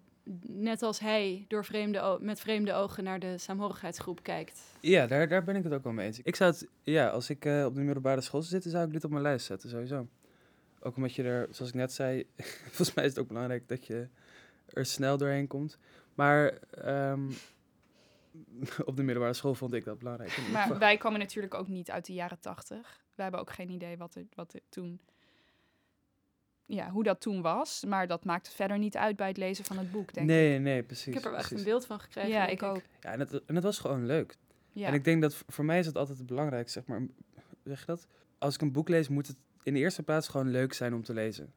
net 0.46 0.82
als 0.82 0.98
hij 0.98 1.44
door 1.48 1.64
vreemde 1.64 2.18
met 2.20 2.40
vreemde 2.40 2.72
ogen 2.72 3.04
naar 3.04 3.18
de 3.18 3.38
saamhorigheidsgroep 3.38 4.22
kijkt. 4.22 4.60
Ja, 4.80 5.06
daar, 5.06 5.28
daar 5.28 5.44
ben 5.44 5.56
ik 5.56 5.64
het 5.64 5.72
ook 5.72 5.84
wel 5.84 5.92
mee 5.92 6.06
eens. 6.06 6.20
Ik 6.22 6.36
zou 6.36 6.50
het, 6.50 6.68
ja, 6.82 7.08
als 7.08 7.30
ik 7.30 7.44
eh, 7.44 7.64
op 7.64 7.74
de 7.74 7.80
middelbare 7.80 8.20
school 8.20 8.40
zou 8.40 8.52
zitten, 8.52 8.70
zou 8.70 8.86
ik 8.86 8.92
dit 8.92 9.04
op 9.04 9.10
mijn 9.10 9.22
lijst 9.22 9.46
zetten, 9.46 9.70
sowieso. 9.70 10.08
Ook 10.80 10.96
omdat 10.96 11.14
je 11.14 11.22
er, 11.22 11.48
zoals 11.50 11.70
ik 11.70 11.76
net 11.76 11.92
zei, 11.92 12.26
volgens 12.74 12.94
mij 12.94 13.04
is 13.04 13.10
het 13.10 13.20
ook 13.20 13.28
belangrijk 13.28 13.68
dat 13.68 13.86
je 13.86 14.08
er 14.66 14.86
snel 14.86 15.16
doorheen 15.16 15.46
komt. 15.46 15.78
Maar 16.14 16.58
ehm, 16.70 17.30
op 18.84 18.96
de 18.96 19.02
middelbare 19.02 19.34
school 19.34 19.54
vond 19.54 19.74
ik 19.74 19.84
dat 19.84 19.98
belangrijk. 19.98 20.38
Maar 20.52 20.78
wij 20.78 20.96
komen 20.96 21.18
natuurlijk 21.18 21.54
ook 21.54 21.68
niet 21.68 21.90
uit 21.90 22.06
de 22.06 22.12
jaren 22.12 22.40
tachtig. 22.40 23.04
We 23.14 23.22
hebben 23.22 23.40
ook 23.40 23.52
geen 23.52 23.70
idee 23.70 23.96
wat 23.96 24.14
er, 24.14 24.26
wat 24.34 24.54
er 24.54 24.60
toen... 24.68 25.00
Ja, 26.66 26.90
hoe 26.90 27.02
dat 27.02 27.20
toen 27.20 27.42
was. 27.42 27.84
Maar 27.84 28.06
dat 28.06 28.24
maakt 28.24 28.48
verder 28.48 28.78
niet 28.78 28.96
uit 28.96 29.16
bij 29.16 29.28
het 29.28 29.36
lezen 29.36 29.64
van 29.64 29.78
het 29.78 29.90
boek, 29.90 30.14
denk 30.14 30.28
ik. 30.28 30.34
nee, 30.34 30.58
nee, 30.58 30.82
precies. 30.82 31.06
ik 31.06 31.14
heb 31.14 31.24
er 31.24 31.30
wel 31.30 31.38
echt 31.38 31.50
een 31.50 31.64
beeld 31.64 31.86
van 31.86 32.00
gekregen. 32.00 32.30
Ja, 32.30 32.46
ik 32.46 32.62
ook. 32.62 32.80
Ja, 33.00 33.12
en 33.12 33.20
het, 33.20 33.44
en 33.44 33.54
het 33.54 33.64
was 33.64 33.78
gewoon 33.78 34.06
leuk. 34.06 34.36
Ja. 34.72 34.86
En 34.86 34.94
ik 34.94 35.04
denk 35.04 35.22
dat 35.22 35.44
voor 35.46 35.64
mij 35.64 35.78
is 35.78 35.86
het 35.86 35.96
altijd 35.96 36.18
het 36.18 36.26
belangrijkste, 36.26 36.78
zeg 36.78 36.88
maar, 36.88 37.06
zeg 37.64 37.80
je 37.80 37.86
dat? 37.86 38.06
Als 38.38 38.54
ik 38.54 38.60
een 38.60 38.72
boek 38.72 38.88
lees, 38.88 39.08
moet 39.08 39.26
het 39.26 39.36
in 39.62 39.74
de 39.74 39.80
eerste 39.80 40.02
plaats 40.02 40.28
gewoon 40.28 40.50
leuk 40.50 40.72
zijn 40.72 40.94
om 40.94 41.02
te 41.02 41.12
lezen. 41.12 41.52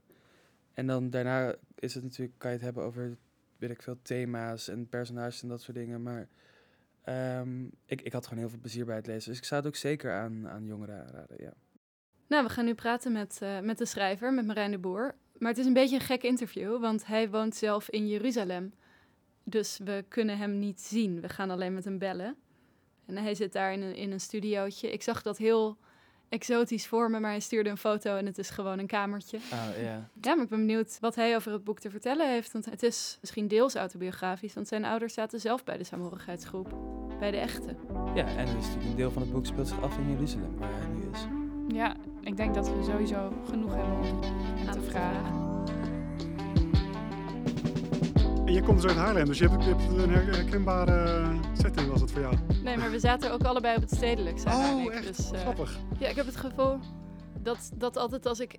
En 0.73 0.87
dan 0.87 1.09
daarna 1.09 1.55
is 1.75 1.93
het 1.93 2.03
natuurlijk, 2.03 2.37
kan 2.37 2.49
je 2.49 2.55
het 2.55 2.65
hebben 2.65 2.83
over, 2.83 3.17
weet 3.57 3.69
ik 3.69 3.81
veel, 3.81 3.97
thema's 4.01 4.67
en 4.67 4.89
personages 4.89 5.41
en 5.41 5.47
dat 5.47 5.61
soort 5.61 5.77
dingen. 5.77 6.03
Maar 6.03 6.27
ehm, 7.07 7.65
ik, 7.85 8.01
ik 8.01 8.13
had 8.13 8.23
gewoon 8.23 8.39
heel 8.39 8.49
veel 8.49 8.59
plezier 8.59 8.85
bij 8.85 8.95
het 8.95 9.07
lezen. 9.07 9.29
Dus 9.29 9.39
ik 9.39 9.45
zou 9.45 9.61
het 9.61 9.69
ook 9.69 9.75
zeker 9.75 10.13
aan, 10.13 10.47
aan 10.47 10.65
jongeren 10.65 11.05
aanraden, 11.05 11.37
ja. 11.39 11.53
Nou, 12.27 12.43
we 12.43 12.49
gaan 12.49 12.65
nu 12.65 12.73
praten 12.73 13.11
met, 13.11 13.37
eh, 13.41 13.59
met 13.59 13.77
de 13.77 13.85
schrijver, 13.85 14.33
met 14.33 14.45
Marijn 14.45 14.71
de 14.71 14.77
Boer. 14.77 15.15
Maar 15.37 15.49
het 15.49 15.59
is 15.59 15.65
een 15.65 15.73
beetje 15.73 15.95
een 15.95 16.01
gek 16.01 16.23
interview, 16.23 16.79
want 16.79 17.05
hij 17.05 17.29
woont 17.29 17.55
zelf 17.55 17.89
in 17.89 18.07
Jeruzalem. 18.07 18.73
Dus 19.43 19.79
we 19.83 20.05
kunnen 20.07 20.37
hem 20.37 20.59
niet 20.59 20.81
zien. 20.81 21.21
We 21.21 21.29
gaan 21.29 21.49
alleen 21.49 21.73
met 21.73 21.85
hem 21.85 21.97
bellen. 21.97 22.35
En 23.05 23.17
hij 23.17 23.35
zit 23.35 23.53
daar 23.53 23.73
in 23.73 23.81
een, 23.81 23.95
in 23.95 24.11
een 24.11 24.19
studiootje. 24.19 24.91
Ik 24.91 25.01
zag 25.01 25.21
dat 25.21 25.37
heel 25.37 25.77
exotisch 26.29 26.87
voor 26.87 27.11
me, 27.11 27.19
maar 27.19 27.31
hij 27.31 27.39
stuurde 27.39 27.69
een 27.69 27.77
foto 27.77 28.15
en 28.15 28.25
het 28.25 28.37
is 28.37 28.49
gewoon 28.49 28.79
een 28.79 28.87
kamertje. 28.87 29.37
Ah, 29.37 29.81
ja. 29.81 30.09
Ja, 30.21 30.35
maar 30.35 30.43
ik 30.43 30.49
ben 30.49 30.65
benieuwd 30.65 30.97
wat 30.99 31.15
hij 31.15 31.35
over 31.35 31.51
het 31.51 31.63
boek 31.63 31.79
te 31.79 31.89
vertellen 31.89 32.29
heeft. 32.29 32.51
Want 32.51 32.65
het 32.65 32.83
is 32.83 33.17
misschien 33.21 33.47
deels 33.47 33.75
autobiografisch, 33.75 34.53
want 34.53 34.67
zijn 34.67 34.85
ouders 34.85 35.13
zaten 35.13 35.39
zelf 35.39 35.63
bij 35.63 35.77
de 35.77 35.83
saamhorigheidsgroep. 35.83 36.96
Bij 37.19 37.31
de 37.31 37.37
echte. 37.37 37.75
Ja, 38.15 38.25
en 38.25 38.45
dus 38.45 38.53
natuurlijk 38.55 38.85
een 38.85 38.95
deel 38.95 39.11
van 39.11 39.21
het 39.21 39.31
boek 39.31 39.45
speelt 39.45 39.67
zich 39.67 39.81
af 39.81 39.97
in 39.97 40.09
Jeruzalem, 40.11 40.57
waar 40.57 40.69
hij 40.71 40.87
nu 40.87 41.09
is. 41.13 41.27
ja, 41.75 41.95
ik 42.21 42.37
denk 42.37 42.53
dat 42.55 42.67
we 42.69 42.83
sowieso 42.83 43.31
genoeg 43.49 43.75
hebben 43.75 43.97
om 43.99 44.19
Aan 44.67 44.73
te 44.73 44.81
vragen. 44.81 45.45
En 48.45 48.53
je 48.53 48.61
komt 48.63 48.81
dus 48.81 48.91
uit 48.91 48.99
Haarlem, 48.99 49.25
dus 49.25 49.37
je 49.37 49.47
hebt, 49.49 49.63
je 49.63 49.69
hebt 49.69 49.81
een 50.03 50.09
her- 50.09 50.35
herkenbare 50.35 51.25
setting 51.53 51.87
was 51.87 52.01
het 52.01 52.11
voor 52.11 52.21
jou. 52.21 52.35
Nee, 52.63 52.77
maar 52.77 52.91
we 52.91 52.99
zaten 52.99 53.31
ook 53.31 53.43
allebei 53.43 53.75
op 53.75 53.81
het 53.81 53.91
stedelijk, 53.95 54.39
en 54.43 54.53
Oh, 54.53 54.81
ik. 54.83 54.89
echt? 54.89 55.17
Dus, 55.17 55.31
eh, 55.31 55.39
Grappig. 55.39 55.79
Ja, 55.99 56.07
ik 56.07 56.15
heb 56.15 56.25
het 56.25 56.35
gevoel 56.35 56.79
dat, 57.41 57.71
dat 57.75 57.97
altijd 57.97 58.25
als 58.25 58.39
ik 58.39 58.55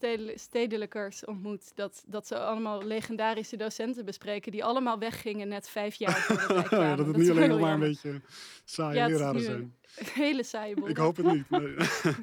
ex-stedelijkers 0.00 1.24
ontmoet, 1.24 1.76
dat, 1.76 2.04
dat 2.06 2.26
ze 2.26 2.38
allemaal 2.38 2.82
legendarische 2.82 3.56
docenten 3.56 4.04
bespreken 4.04 4.52
die 4.52 4.64
allemaal 4.64 4.98
weggingen 4.98 5.48
net 5.48 5.68
vijf 5.68 5.94
jaar 5.94 6.26
ja, 6.70 6.96
dat 6.96 7.06
het 7.06 7.16
niet 7.16 7.30
alleen 7.30 7.48
nog 7.48 7.60
maar 7.60 7.72
een 7.72 7.80
beetje 7.80 8.20
saaie 8.64 8.96
Ja, 8.96 9.02
het 9.02 9.10
is 9.12 9.18
leraren 9.18 9.40
nu 9.40 9.42
zijn. 9.42 9.76
Een 9.96 10.06
hele 10.24 10.42
saaie 10.42 10.74
boel. 10.74 10.88
Ik 10.88 10.96
hoop 10.96 11.16
het 11.16 11.26
niet. 11.26 11.50
nee. 11.50 11.74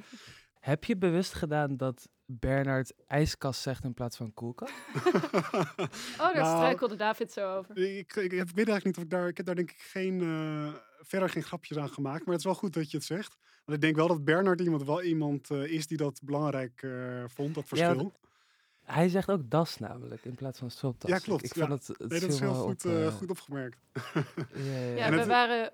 Heb 0.60 0.84
je 0.84 0.98
bewust 0.98 1.34
gedaan 1.34 1.78
dat 1.78 2.10
Bernard 2.26 2.94
ijskast 3.08 3.62
zegt 3.62 3.84
in 3.84 3.94
plaats 3.94 4.18
van 4.18 4.34
koelkast? 4.34 4.74
Oh, 5.06 6.34
daar 6.34 6.36
Nou, 6.36 6.56
struikelde 6.58 6.96
David 6.96 7.32
zo 7.32 7.58
over. 7.58 7.78
ik, 7.78 8.16
ik, 8.16 8.32
ik 8.32 8.32
weet 8.32 8.68
eigenlijk 8.68 8.84
niet 8.86 8.98
of 8.98 9.04
ik 9.04 9.10
daar... 9.10 9.28
Ik 9.28 9.38
heb 9.38 9.46
daar 9.46 9.56
denk 9.56 9.72
ik 9.72 9.80
geen, 9.80 10.22
eh, 10.22 10.74
verder 11.06 11.30
geen 11.30 11.44
grapjes 11.44 11.78
aan 11.78 11.90
gemaakt. 11.90 12.20
Maar 12.26 12.30
het 12.36 12.38
is 12.38 12.44
wel 12.52 12.54
goed 12.56 12.74
dat 12.74 12.92
je 12.92 12.98
het 12.98 13.06
zegt. 13.06 13.38
Want 13.66 13.78
ik 13.78 13.82
denk 13.82 13.96
wel 13.96 14.08
dat 14.08 14.24
Bernard 14.24 14.60
iemand, 14.62 14.84
wel 14.84 15.02
iemand 15.04 15.50
eh, 15.52 15.64
is 15.72 15.88
die 15.88 15.98
dat 15.98 16.20
belangrijk 16.24 16.82
eh, 16.84 17.24
vond, 17.28 17.56
dat 17.56 17.70
Ja, 17.70 17.76
verschil. 17.78 18.14
Hij 18.84 19.10
zegt 19.10 19.30
ook 19.30 19.50
das 19.50 19.78
namelijk, 19.78 20.26
in 20.26 20.36
plaats 20.36 20.60
van 20.60 20.72
stropdas. 20.72 21.10
Ja, 21.12 21.18
klopt, 21.18 21.44
Ik, 21.44 21.50
ik 21.50 21.56
ja. 21.56 21.68
vond 21.68 21.88
het, 21.88 21.98
het 21.98 22.10
nee, 22.10 22.20
dat 22.20 22.30
is 22.30 22.38
viel 22.38 22.54
heel 22.54 22.62
goed, 22.64 22.86
op, 22.86 22.92
eh, 22.92 23.08
goed 23.08 23.30
opgemerkt. 23.30 23.78
Ja, 23.94 24.02
ja, 24.56 24.96
Ja, 24.96 25.06
En 25.06 25.12
we, 25.12 25.18
het- 25.20 25.28
waren, 25.28 25.72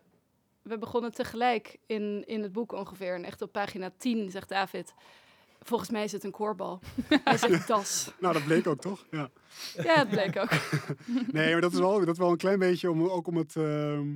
we 0.62 0.78
begonnen 0.78 1.12
tegelijk 1.14 1.78
in, 1.86 2.24
in 2.28 2.42
het 2.42 2.52
boek 2.52 2.72
ongeveer. 2.72 3.16
En 3.16 3.24
echt 3.26 3.42
op 3.42 3.52
pagina 3.52 3.92
10 3.98 4.30
zegt 4.32 4.50
David... 4.50 4.94
Volgens 5.64 5.90
mij 5.90 6.04
is 6.04 6.12
het 6.12 6.24
een 6.24 6.32
koorbal. 6.32 6.80
Hij 7.24 7.38
zegt 7.38 7.68
das. 7.68 8.12
Nou, 8.20 8.34
dat 8.34 8.44
bleek 8.46 8.68
ook 8.68 8.82
toch? 8.82 9.06
Ja. 9.12 9.30
Ja, 9.84 9.96
het 9.98 10.10
bleek 10.10 10.38
ook. 10.38 10.50
Nee, 11.32 11.52
maar 11.52 11.62
dat 11.62 11.72
is 11.74 11.80
wel, 11.80 12.00
dat 12.00 12.08
is 12.08 12.18
wel 12.18 12.32
een 12.32 12.38
klein 12.38 12.60
beetje 12.60 12.92
om 12.92 13.04
ook 13.08 13.28
om 13.28 13.38
het. 13.38 13.56
ehm, 13.56 14.08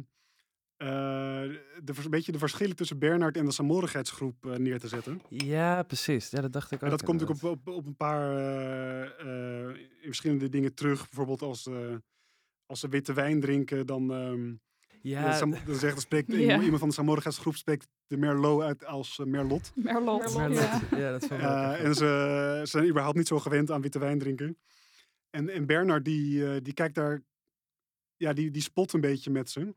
eh, 0.77 0.88
de, 1.84 1.94
een 2.03 2.10
beetje 2.10 2.32
de 2.32 2.38
verschillen 2.38 2.75
tussen 2.75 3.00
Bernard 3.00 3.38
en 3.38 3.46
de 3.46 3.51
saamhorigheidsgroep 3.51 4.46
eh, 4.46 4.55
neer 4.55 4.79
te 4.79 4.88
zetten. 4.88 5.22
Ja, 5.29 5.84
precies. 5.84 6.29
Ja, 6.29 6.41
dat 6.41 6.53
dacht 6.53 6.72
ik 6.72 6.77
ook. 6.77 6.84
En 6.84 6.89
dat 6.89 7.03
komt 7.03 7.20
natuurlijk 7.22 7.46
op, 7.53 7.67
op, 7.67 7.75
op 7.75 7.86
een 7.86 7.96
paar 7.96 8.38
eh, 8.38 9.01
eh, 9.70 9.75
in 9.77 10.05
verschillende 10.05 10.50
dingen 10.50 10.74
terug. 10.74 11.00
Bijvoorbeeld 11.10 11.41
als, 11.41 11.65
eh, 11.67 11.96
als 12.65 12.79
ze 12.79 12.88
witte 12.89 13.13
wijn 13.13 13.39
drinken, 13.39 13.86
dan, 13.86 14.13
ehm 14.13 14.53
Ja, 15.01 15.39
dan, 15.39 15.55
zegt, 15.67 15.94
dan 15.94 16.01
spreekt 16.01 16.27
Ja. 16.32 16.38
iemand- 16.38 16.62
iemand 16.63 16.79
van 16.79 16.88
de 16.89 16.96
saamhorigheidsgroep 16.96 17.55
spreekt 17.55 17.88
de 18.08 18.17
Merlot 18.17 18.62
uit 18.62 18.86
als 18.86 19.22
Merlot. 19.25 19.72
Merlot. 19.75 20.36
Merlot. 20.38 20.58
Ja. 20.58 20.82
ja. 20.91 20.98
ja, 20.98 21.12
dat 21.12 21.24
ook 21.24 21.39
Eh, 21.39 21.72
echt 21.74 21.84
en 21.84 21.96
ze, 21.96 22.60
ze 22.63 22.70
zijn 22.70 22.88
überhaupt 22.88 23.17
niet 23.17 23.27
zo 23.27 23.39
gewend 23.39 23.72
aan 23.72 23.82
witte 23.82 24.00
wijn 24.00 24.20
drinken. 24.20 24.58
En, 25.29 25.50
en 25.50 25.65
Bernard, 25.65 26.05
die, 26.05 26.46
eh, 26.53 26.62
die 26.63 26.74
kijkt 26.74 26.96
daar, 26.96 27.22
ja, 28.17 28.34
die, 28.34 28.51
die 28.51 28.62
spot 28.62 28.94
een 28.94 29.01
beetje 29.01 29.32
met 29.32 29.50
ze. 29.50 29.75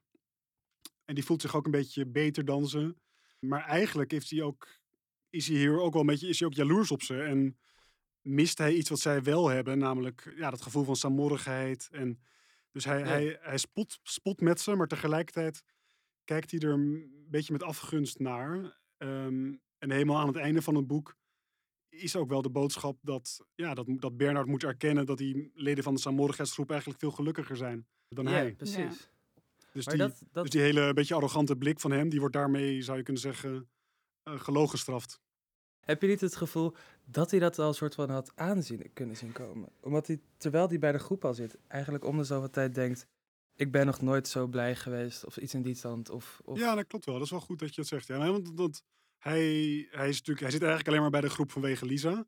En 1.08 1.14
die 1.14 1.24
voelt 1.24 1.40
zich 1.42 1.56
ook 1.56 1.64
een 1.64 1.70
beetje 1.70 2.06
beter 2.06 2.44
dan 2.44 2.68
ze. 2.68 2.96
Maar 3.38 3.64
eigenlijk 3.64 4.10
heeft 4.10 4.30
hij 4.30 4.42
ook, 4.42 4.68
is 5.30 5.48
hij 5.48 5.56
hier 5.56 5.80
ook 5.80 5.92
wel 5.92 6.00
een 6.00 6.06
beetje, 6.06 6.28
is 6.28 6.38
hij 6.38 6.48
ook 6.48 6.54
jaloers 6.54 6.90
op 6.90 7.02
ze. 7.02 7.22
En 7.22 7.58
mist 8.20 8.58
hij 8.58 8.74
iets 8.74 8.88
wat 8.90 8.98
zij 8.98 9.22
wel 9.22 9.48
hebben, 9.48 9.78
namelijk 9.78 10.34
ja, 10.36 10.50
dat 10.50 10.62
gevoel 10.62 10.84
van 10.84 10.96
saamhorigheid. 10.96 11.88
En 11.92 12.20
dus 12.72 12.84
hij, 12.84 12.98
Ja. 12.98 13.04
hij, 13.06 13.38
hij 13.40 13.58
spot, 13.58 13.98
spot 14.02 14.40
met 14.40 14.60
ze, 14.60 14.74
maar 14.74 14.86
tegelijkertijd 14.86 15.62
kijkt 16.24 16.50
hij 16.50 16.60
er 16.60 16.72
een 16.72 17.10
beetje 17.28 17.52
met 17.52 17.62
afgunst 17.62 18.18
naar. 18.18 18.78
Ehm, 18.96 19.54
en 19.78 19.90
helemaal 19.90 20.18
aan 20.20 20.26
het 20.26 20.36
einde 20.36 20.62
van 20.62 20.74
het 20.74 20.86
boek 20.86 21.16
is 21.88 22.16
ook 22.16 22.28
wel 22.28 22.42
de 22.42 22.50
boodschap 22.50 22.98
dat, 23.02 23.46
ja, 23.54 23.74
dat, 23.74 23.86
dat 23.88 24.16
Bernard 24.16 24.46
moet 24.46 24.64
erkennen 24.64 25.06
dat 25.06 25.18
die 25.18 25.50
leden 25.54 25.84
van 25.84 25.94
de 25.94 26.00
saamhorigheidsgroep 26.00 26.70
eigenlijk 26.70 27.00
veel 27.00 27.10
gelukkiger 27.10 27.56
zijn 27.56 27.86
dan 28.08 28.24
Ja, 28.24 28.30
hij. 28.30 28.54
precies. 28.54 29.10
Dus 29.78 29.86
Maar 29.86 29.96
die, 29.96 30.06
dat, 30.06 30.22
dat, 30.32 30.42
dus 30.42 30.52
die 30.52 30.60
hele 30.60 30.92
beetje 30.92 31.14
arrogante 31.14 31.56
blik 31.56 31.80
van 31.80 31.90
hem, 31.90 32.08
die 32.08 32.20
wordt 32.20 32.34
daarmee, 32.34 32.82
zou 32.82 32.96
je 32.96 33.02
kunnen 33.02 33.22
zeggen, 33.22 33.68
uh, 34.28 34.40
gelogenstraft. 34.40 35.20
Heb 35.80 36.02
je 36.02 36.08
niet 36.08 36.20
het 36.20 36.36
gevoel 36.36 36.74
dat 37.04 37.30
hij 37.30 37.40
dat 37.40 37.58
al 37.58 37.68
een 37.68 37.74
soort 37.74 37.94
van 37.94 38.10
had 38.10 38.32
aanzien 38.34 38.92
kunnen 38.92 39.16
zien 39.16 39.32
komen? 39.32 39.68
Omdat 39.80 40.06
hij, 40.06 40.20
terwijl 40.36 40.68
hij 40.68 40.78
bij 40.78 40.92
de 40.92 40.98
groep 40.98 41.24
al 41.24 41.34
zit, 41.34 41.58
eigenlijk 41.66 42.04
om 42.04 42.16
de 42.16 42.24
zoveel 42.24 42.50
tijd 42.50 42.74
denkt... 42.74 43.06
ik 43.54 43.72
ben 43.72 43.86
nog 43.86 44.00
nooit 44.00 44.28
zo 44.28 44.46
blij 44.46 44.76
geweest, 44.76 45.24
of 45.24 45.36
iets 45.36 45.54
in 45.54 45.62
die 45.62 45.74
stand. 45.74 46.10
Of, 46.10 46.40
of... 46.44 46.58
Ja, 46.58 46.74
dat 46.74 46.86
klopt 46.86 47.04
wel. 47.04 47.14
Dat 47.14 47.24
is 47.24 47.30
wel 47.30 47.40
goed 47.40 47.58
dat 47.58 47.74
je 47.74 47.80
het 47.80 47.90
zegt. 47.90 48.06
Ja, 48.06 48.18
nee, 48.18 48.30
want, 48.30 48.50
want 48.54 48.82
hij, 49.18 49.42
hij, 49.90 50.08
is 50.08 50.16
natuurlijk, 50.16 50.40
hij 50.40 50.50
zit 50.50 50.62
eigenlijk 50.62 50.88
alleen 50.88 51.00
maar 51.00 51.10
bij 51.10 51.20
de 51.20 51.30
groep 51.30 51.50
vanwege 51.50 51.86
Lisa. 51.86 52.26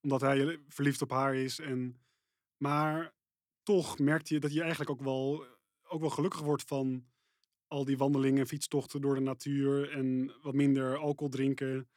Omdat 0.00 0.20
hij 0.20 0.60
verliefd 0.68 1.02
op 1.02 1.10
haar 1.10 1.34
is. 1.34 1.58
En, 1.58 2.00
maar 2.56 3.14
toch 3.62 3.98
merkt 3.98 4.28
hij 4.28 4.38
dat 4.38 4.50
hij 4.50 4.60
eigenlijk 4.60 4.90
ook 4.90 5.02
wel, 5.02 5.46
ook 5.94 6.00
wel 6.00 6.10
gelukkig 6.10 6.40
wordt 6.40 6.62
van 6.62 7.04
al 7.66 7.84
die 7.84 7.96
wandelingen 7.96 8.40
en 8.40 8.46
fietstochten 8.46 9.00
door 9.00 9.14
de 9.14 9.20
natuur. 9.20 9.90
En 9.90 10.32
wat 10.42 10.54
minder 10.54 10.96
alcohol 10.96 11.28
drinken. 11.32 11.88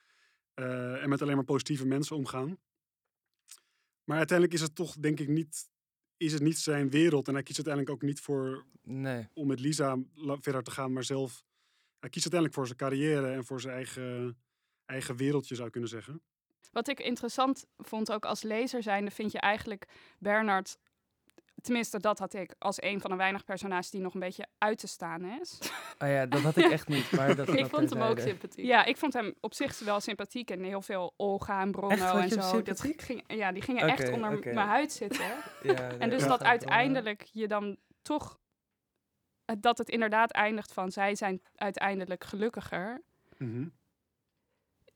eh, 0.53 1.03
en 1.03 1.09
met 1.09 1.21
alleen 1.21 1.35
maar 1.35 1.43
positieve 1.45 1.85
mensen 1.85 2.15
omgaan. 2.15 2.57
Maar 4.03 4.17
uiteindelijk 4.17 4.57
is 4.57 4.63
het 4.65 4.75
toch, 4.75 4.95
denk 4.95 5.19
ik, 5.19 5.27
niet, 5.27 5.69
is 6.17 6.33
het 6.33 6.41
niet 6.41 6.57
zijn 6.57 6.89
wereld. 6.89 7.27
En 7.27 7.33
hij 7.33 7.43
kiest 7.43 7.57
uiteindelijk 7.57 7.95
ook 7.95 8.09
niet 8.09 8.19
voor 8.19 8.65
Nee. 8.81 9.27
om 9.33 9.47
met 9.47 9.59
Lisa 9.59 9.97
verder 10.15 10.63
te 10.63 10.71
gaan, 10.71 10.93
maar 10.93 11.03
zelf. 11.03 11.43
Hij 11.99 12.09
kiest 12.09 12.31
uiteindelijk 12.33 12.53
voor 12.53 12.65
zijn 12.65 12.77
carrière 12.77 13.31
en 13.33 13.45
voor 13.45 13.61
zijn 13.61 13.73
eigen, 13.75 14.37
eigen 14.85 15.15
wereldje, 15.15 15.53
zou 15.53 15.65
je 15.65 15.71
kunnen 15.71 15.89
zeggen. 15.89 16.21
Wat 16.71 16.87
ik 16.87 16.99
interessant 16.99 17.65
vond, 17.77 18.11
ook 18.11 18.25
als 18.25 18.41
lezer 18.41 18.83
zijnde, 18.83 19.11
vind 19.11 19.31
je 19.31 19.39
eigenlijk 19.39 19.85
Bernard... 20.19 20.77
Tenminste, 21.67 21.99
dat 21.99 22.19
had 22.19 22.33
ik 22.33 22.55
als 22.59 22.81
een 22.81 23.01
van 23.01 23.09
de 23.09 23.15
weinig 23.15 23.43
personages 23.43 23.89
die 23.89 24.01
nog 24.01 24.13
een 24.13 24.19
beetje 24.19 24.45
uit 24.57 24.77
te 24.77 24.87
staan 24.87 25.25
is. 25.41 25.57
Oh 25.99 26.07
ja, 26.07 26.25
dat 26.25 26.41
had 26.41 26.57
ik 26.57 26.71
echt 26.71 26.87
niet. 26.87 27.11
Maar 27.11 27.35
dat, 27.35 27.47
Ik 27.63 27.65
vond 27.65 27.89
hem 27.89 28.01
ook 28.01 28.19
sympathiek. 28.19 28.65
Ja, 28.65 28.85
ik 28.85 28.97
vond 28.97 29.13
hem 29.13 29.33
op 29.39 29.53
zich 29.53 29.79
wel 29.79 29.99
sympathiek 29.99 30.51
en 30.51 30.63
heel 30.63 30.81
veel 30.81 31.13
Olga 31.15 31.61
en 31.61 31.71
Bronno 31.71 32.17
Echt, 32.17 32.35
en 32.35 32.43
zo. 32.43 32.61
Dat 32.61 32.81
ging, 32.81 33.23
ja, 33.27 33.51
die 33.51 33.61
gingen 33.61 33.87
echt 33.87 34.11
onder 34.11 34.39
mijn 34.39 34.67
huid 34.67 34.91
zitten. 34.91 35.25
Ja, 35.63 35.89
En 35.99 36.09
dus 36.09 36.23
dat 36.23 36.43
uiteindelijk 36.43 37.21
je 37.31 37.47
dan 37.47 37.77
toch... 38.01 38.39
Dat 39.59 39.77
het 39.77 39.89
inderdaad 39.89 40.31
eindigt 40.31 40.73
van 40.73 40.91
zij 40.91 41.15
zijn 41.15 41.41
uiteindelijk 41.55 42.23
gelukkiger. 42.23 43.01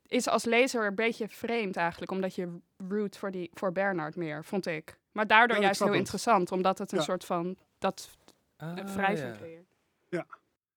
Is 0.08 0.28
als 0.28 0.46
lezer 0.46 0.86
een 0.86 0.96
beetje 0.96 1.28
vreemd 1.28 1.76
eigenlijk. 1.76 2.12
Omdat 2.12 2.36
je 2.36 2.58
root 2.90 3.18
voor, 3.18 3.32
die, 3.32 3.52
voor 3.54 3.72
Bernard 3.72 4.16
meer, 4.16 4.44
vond 4.44 4.66
ik. 4.66 5.00
Maar 5.12 5.28
daardoor 5.28 5.50
Ja, 5.50 5.56
ik 5.58 5.64
juist 5.64 5.80
heel 5.80 5.88
het. 5.90 5.98
interessant. 5.98 6.52
Omdat 6.52 6.78
het 6.78 6.92
een 6.92 6.98
Ja. 6.98 7.04
soort 7.04 7.26
van... 7.26 7.58
Dat 7.80 8.10
Ah, 8.58 8.74
wrijving 8.96 9.30
ja. 9.32 9.36
creëert. 9.38 9.70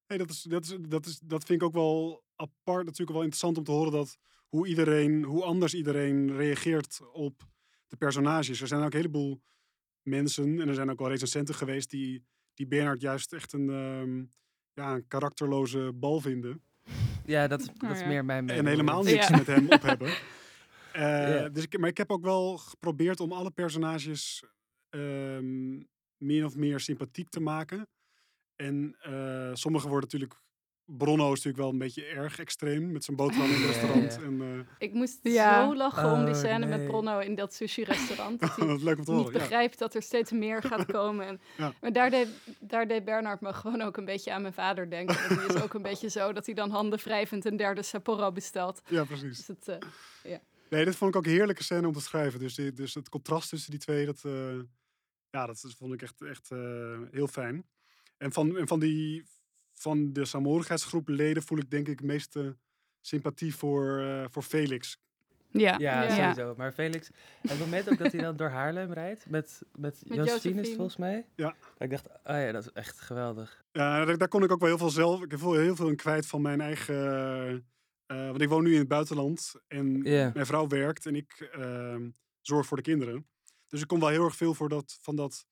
Nee, 0.08 0.18
dat, 0.18 0.30
is, 0.30 0.42
dat, 0.42 0.64
is, 0.64 0.76
dat, 0.88 1.06
is, 1.06 1.18
dat 1.22 1.44
vind 1.44 1.60
ik 1.60 1.66
ook 1.66 1.74
wel 1.74 2.22
apart. 2.36 2.84
Natuurlijk 2.84 3.10
wel 3.10 3.22
interessant 3.22 3.58
om 3.58 3.64
te 3.64 3.70
horen 3.70 3.92
dat 3.92 4.16
hoe 4.48 4.66
iedereen, 4.66 5.22
hoe 5.24 5.42
anders 5.44 5.74
iedereen 5.74 6.36
reageert 6.36 7.00
op 7.12 7.42
de 7.86 7.96
personages. 7.96 8.60
Er 8.60 8.66
zijn 8.66 8.80
ook 8.82 8.90
een 8.92 8.96
heleboel 8.96 9.40
mensen, 10.02 10.60
en 10.60 10.68
er 10.68 10.74
zijn 10.74 10.90
ook 10.90 10.98
wel 10.98 11.08
recensenten 11.08 11.54
geweest, 11.54 11.90
die, 11.90 12.24
die 12.54 12.66
Bernard 12.66 13.00
juist 13.00 13.32
echt 13.32 13.52
een, 13.52 13.70
ehm, 13.70 14.18
ja, 14.72 14.94
een 14.94 15.06
karakterloze 15.08 15.92
bal 15.94 16.20
vinden. 16.20 16.62
Ja, 17.24 17.46
dat, 17.48 17.70
dat 17.76 17.90
is 17.90 18.00
ja. 18.00 18.06
meer 18.06 18.24
mijn 18.24 18.44
mening. 18.44 18.64
en 18.64 18.70
helemaal 18.70 19.06
Ja. 19.06 19.10
niks 19.12 19.30
met 19.30 19.46
hem 19.46 19.66
op 19.70 19.82
hebben. 19.82 20.14
Eh, 20.94 21.44
dus 21.52 21.62
ik, 21.62 21.78
maar 21.78 21.88
ik 21.88 21.96
heb 21.96 22.10
ook 22.10 22.24
wel 22.24 22.56
geprobeerd 22.56 23.20
om 23.20 23.32
alle 23.32 23.50
personages 23.50 24.42
ehm, 24.90 25.74
min 26.16 26.44
of 26.44 26.56
meer 26.56 26.80
sympathiek 26.80 27.28
te 27.28 27.40
maken. 27.40 27.88
En 28.56 28.96
eh 29.00 29.50
sommige 29.52 29.88
worden 29.88 30.08
natuurlijk... 30.10 30.42
Bronno 30.86 31.24
is 31.24 31.30
natuurlijk 31.30 31.56
wel 31.56 31.68
een 31.70 31.78
beetje 31.78 32.04
erg 32.04 32.38
extreem 32.38 32.92
met 32.92 33.04
zijn 33.04 33.16
boterham 33.16 33.46
in 33.50 33.54
het 33.54 33.64
restaurant. 33.64 34.22
En, 34.22 34.40
eh, 34.40 34.74
Ik 34.88 34.92
moest 34.94 35.18
Ja. 35.22 35.64
zo 35.66 35.74
lachen 35.76 36.12
om 36.12 36.24
die 36.24 36.34
Oh, 36.34 36.40
scène 36.40 36.66
nee. 36.66 36.78
met 36.78 36.86
Bronno 36.86 37.18
in 37.18 37.34
dat 37.34 37.54
sushi-restaurant. 37.54 38.40
Dat 38.58 38.76
is 38.76 38.82
leuk 38.82 38.98
om 38.98 39.04
te. 39.04 39.12
Ja. 39.12 39.30
begrijpt 39.30 39.78
dat 39.78 39.94
er 39.94 40.02
steeds 40.02 40.30
meer 40.32 40.62
gaat 40.62 40.84
komen. 40.98 41.26
En, 41.26 41.40
Ja. 41.56 41.72
Maar 41.80 41.92
daar 41.92 42.10
deed, 42.10 42.28
daar 42.60 42.86
deed 42.88 43.04
Bernard 43.04 43.40
me 43.40 43.52
gewoon 43.52 43.80
ook 43.82 43.96
een 43.96 44.04
beetje 44.04 44.32
aan 44.32 44.42
mijn 44.42 44.54
vader 44.54 44.90
denken. 44.90 45.18
En 45.18 45.36
die 45.36 45.46
is 45.56 45.62
ook 45.62 45.74
een 45.74 45.82
beetje 45.92 46.08
zo 46.10 46.32
dat 46.32 46.46
hij 46.46 46.54
dan 46.54 46.70
handen 46.70 46.98
wrijvend 46.98 47.44
een 47.44 47.56
derde 47.56 47.82
Sapporo 47.82 48.32
bestelt. 48.32 48.82
ja, 48.88 49.04
precies. 49.04 49.36
Dus 49.36 49.46
het, 49.46 49.68
eh, 50.22 50.38
Nee, 50.74 50.84
dit 50.84 50.96
vond 50.96 51.10
ik 51.10 51.16
ook 51.16 51.26
een 51.26 51.30
heerlijke 51.32 51.62
scène 51.62 51.86
om 51.86 51.92
te 51.92 52.00
schrijven. 52.00 52.40
Dus, 52.40 52.54
die- 52.54 52.72
dus 52.72 52.94
het 52.94 53.08
contrast 53.08 53.48
tussen 53.48 53.70
die 53.70 53.80
twee, 53.80 54.06
dat, 54.06 54.22
eh, 54.24 54.58
ja, 55.30 55.46
dat 55.46 55.74
vond 55.78 55.92
ik 55.92 56.02
echt, 56.02 56.22
echt 56.22 56.50
eh, 56.50 56.98
heel 57.10 57.26
fijn. 57.26 57.64
En 58.16 58.32
van, 58.32 58.56
en 58.56 58.68
van, 58.68 58.80
die, 58.80 59.24
van 59.74 60.12
de 60.12 60.24
saamhorigheidsgroep 60.24 61.08
leden 61.08 61.42
voel 61.42 61.58
ik 61.58 61.70
denk 61.70 61.88
ik 61.88 61.98
het 61.98 62.06
meeste 62.08 62.56
sympathie 63.00 63.54
voor, 63.54 63.98
eh, 64.00 64.24
voor 64.30 64.42
Felix. 64.42 64.98
Ja. 65.50 65.78
Ja, 65.78 66.02
Ja. 66.02 66.10
sowieso. 66.32 66.54
Maar 66.56 66.72
Felix, 66.72 67.10
het 67.40 67.58
moment 67.58 67.90
ook 67.90 67.98
dat 67.98 68.12
hij 68.12 68.20
dan 68.20 68.36
door 68.36 68.48
Haarlem 68.48 68.92
rijdt 68.92 69.30
met, 69.30 69.62
met, 69.78 70.02
Met 70.06 70.16
Josephine 70.16 70.60
is 70.60 70.66
het 70.66 70.76
volgens 70.76 70.96
mij. 70.96 71.26
Ja. 71.36 71.48
Dat 71.48 71.56
Ik 71.78 71.90
dacht, 71.90 72.06
oh 72.08 72.14
ja, 72.24 72.52
dat 72.52 72.62
is 72.62 72.72
echt 72.72 73.00
geweldig. 73.00 73.64
Ja, 73.72 74.04
daar, 74.04 74.18
daar 74.18 74.28
kon 74.28 74.42
ik 74.42 74.52
ook 74.52 74.60
wel 74.60 74.68
heel 74.68 74.78
veel 74.78 74.90
zelf. 74.90 75.22
Ik 75.22 75.30
heb 75.30 75.40
heel 75.40 75.76
veel 75.76 75.88
in 75.88 75.96
kwijt 75.96 76.26
van 76.26 76.42
mijn 76.42 76.60
eigen. 76.60 77.66
Eh, 78.06 78.26
want 78.26 78.40
ik 78.40 78.48
woon 78.48 78.64
nu 78.64 78.72
in 78.72 78.78
het 78.78 78.88
buitenland 78.88 79.54
en 79.68 80.02
mijn 80.02 80.46
vrouw 80.46 80.66
werkt 80.66 81.06
en 81.06 81.14
ik 81.14 81.48
ehm, 81.52 82.08
zorg 82.40 82.66
voor 82.66 82.76
de 82.76 82.82
kinderen. 82.82 83.26
Dus 83.68 83.82
ik 83.82 83.88
kom 83.88 84.00
wel 84.00 84.08
heel 84.08 84.24
erg 84.24 84.36
veel 84.36 84.54
voor 84.54 84.68
dat, 84.68 84.98
van 85.00 85.16
dat. 85.16 85.46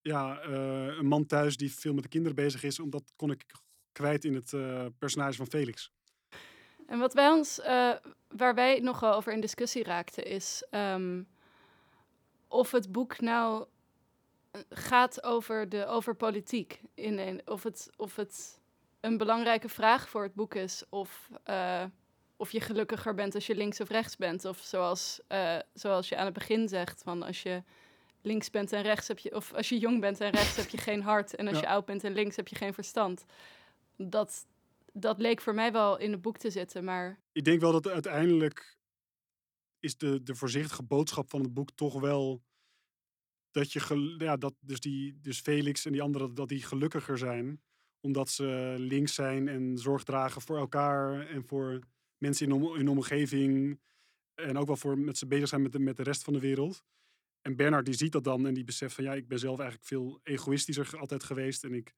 Ja, 0.00 0.40
eh, 0.40 0.86
een 0.86 1.06
man 1.06 1.26
thuis 1.26 1.56
die 1.56 1.74
veel 1.74 1.94
met 1.94 2.02
de 2.02 2.08
kinderen 2.08 2.36
bezig 2.36 2.62
is, 2.62 2.80
omdat 2.80 3.12
kon 3.16 3.30
ik 3.30 3.44
kwijt 3.92 4.24
in 4.24 4.34
het 4.34 4.52
eh, 4.52 4.86
personage 4.98 5.36
van 5.36 5.46
Felix. 5.46 5.90
En 6.86 6.98
wat 6.98 7.14
wij 7.14 7.30
ons, 7.30 7.60
eh, 7.60 7.92
waar 8.28 8.54
wij 8.54 8.80
nogal 8.80 9.14
over 9.14 9.32
in 9.32 9.40
discussie 9.40 9.84
raakten, 9.84 10.24
is 10.24 10.66
ehm, 10.70 11.22
of 12.48 12.70
het 12.70 12.92
boek 12.92 13.20
nou 13.20 13.66
gaat 14.68 15.22
over, 15.22 15.68
de, 15.68 15.86
over 15.86 16.14
politiek. 16.14 16.80
In 16.94 17.18
een, 17.18 17.42
of, 17.44 17.62
het, 17.62 17.90
of 17.96 18.16
het 18.16 18.60
een 19.00 19.16
belangrijke 19.16 19.68
vraag 19.68 20.08
voor 20.08 20.22
het 20.22 20.34
boek 20.34 20.54
is, 20.54 20.84
of, 20.88 21.30
eh, 21.44 21.84
of 22.36 22.50
je 22.52 22.60
gelukkiger 22.60 23.14
bent 23.14 23.34
als 23.34 23.46
je 23.46 23.54
links 23.56 23.80
of 23.80 23.88
rechts 23.88 24.16
bent. 24.16 24.44
Of 24.44 24.58
zoals, 24.58 25.20
eh, 25.28 25.58
zoals 25.74 26.08
je 26.08 26.16
aan 26.16 26.24
het 26.24 26.34
begin 26.34 26.68
zegt, 26.68 27.02
van 27.02 27.22
als 27.22 27.42
je 27.42 27.62
links 28.22 28.50
bent 28.50 28.72
en 28.72 28.82
rechts 28.82 29.08
heb 29.08 29.18
je, 29.18 29.34
of 29.34 29.54
als 29.54 29.68
je 29.68 29.78
jong 29.78 30.00
bent 30.00 30.20
en 30.20 30.30
rechts 30.30 30.56
heb 30.56 30.68
je 30.68 30.78
geen 30.78 31.02
hart, 31.02 31.34
en 31.34 31.46
als 31.46 31.56
Ja. 31.56 31.62
je 31.62 31.68
oud 31.68 31.84
bent 31.84 32.04
en 32.04 32.12
links 32.12 32.36
heb 32.36 32.48
je 32.48 32.56
geen 32.56 32.74
verstand. 32.74 33.24
Dat, 33.96 34.46
dat 34.92 35.18
leek 35.18 35.40
voor 35.40 35.54
mij 35.54 35.72
wel 35.72 35.98
in 35.98 36.12
het 36.12 36.22
boek 36.22 36.36
te 36.38 36.50
zitten, 36.50 36.84
maar 36.84 37.18
Ik 37.32 37.44
denk 37.44 37.60
wel 37.60 37.72
dat 37.72 37.88
uiteindelijk 37.88 38.76
is 39.80 39.96
de, 39.96 40.22
de 40.22 40.34
voorzichtige 40.34 40.82
boodschap 40.82 41.30
van 41.30 41.40
het 41.40 41.54
boek 41.54 41.70
toch 41.74 42.00
wel 42.00 42.42
dat 43.50 43.72
je 43.72 44.14
ja, 44.18 44.36
dat 44.36 44.54
dus 44.60 44.80
die 44.80 45.20
dus 45.20 45.40
Felix 45.40 45.84
en 45.84 45.92
die 45.92 46.02
anderen 46.02 46.34
dat 46.34 46.48
die 46.48 46.62
gelukkiger 46.62 47.18
zijn 47.18 47.60
omdat 48.06 48.28
ze 48.30 48.74
links 48.78 49.14
zijn 49.14 49.48
en 49.48 49.78
zorg 49.78 50.02
dragen 50.02 50.40
voor 50.40 50.58
elkaar 50.58 51.28
en 51.28 51.44
voor 51.46 51.78
mensen 52.18 52.50
in 52.78 52.84
de 52.84 52.90
omgeving 52.90 53.78
En 54.34 54.58
ook 54.58 54.66
wel 54.66 54.76
voor 54.76 54.98
met 54.98 55.18
ze 55.18 55.26
bezig 55.26 55.48
zijn 55.48 55.62
met 55.62 55.72
de, 55.72 55.78
met 55.78 55.96
de 55.96 56.02
rest 56.02 56.24
van 56.24 56.32
de 56.32 56.40
wereld. 56.40 56.82
En 57.42 57.56
Bernard 57.56 57.84
die 57.84 57.94
ziet 57.94 58.12
dat 58.12 58.24
dan 58.24 58.46
en 58.46 58.54
die 58.54 58.64
beseft 58.64 58.94
van 58.94 59.04
ja, 59.04 59.14
ik 59.14 59.28
ben 59.28 59.38
zelf 59.38 59.58
eigenlijk 59.58 59.88
veel 59.88 60.20
egoïstischer 60.22 60.98
altijd 60.98 61.24
geweest. 61.24 61.64
En 61.64 61.74
ik 61.74 61.94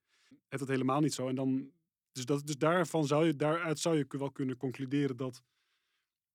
heb 0.49 0.59
dat 0.59 0.69
helemaal 0.69 1.01
niet 1.01 1.15
zo. 1.15 1.29
En 1.29 1.35
dan, 1.35 1.71
dus, 2.13 2.25
dat, 2.25 2.47
dus 2.47 2.59
daarvan 2.59 3.07
zou 3.07 3.27
je, 3.27 3.37
daaruit 3.37 3.79
zou 3.79 3.97
je 3.97 4.07
wel 4.09 4.31
kunnen 4.31 4.57
concluderen 4.57 5.17
dat, 5.17 5.43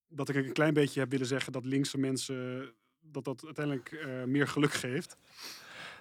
dat 0.08 0.30
ik 0.30 0.36
een 0.36 0.54
klein 0.54 0.74
beetje 0.74 1.00
heb 1.00 1.12
willen 1.12 1.28
zeggen 1.28 1.52
dat 1.52 1.66
linkse 1.66 1.98
mensen, 1.98 2.72
dat 3.00 3.24
dat 3.24 3.46
uiteindelijk 3.46 3.92
eh, 3.92 4.24
meer 4.24 4.48
geluk 4.48 4.74
geeft. 4.74 5.18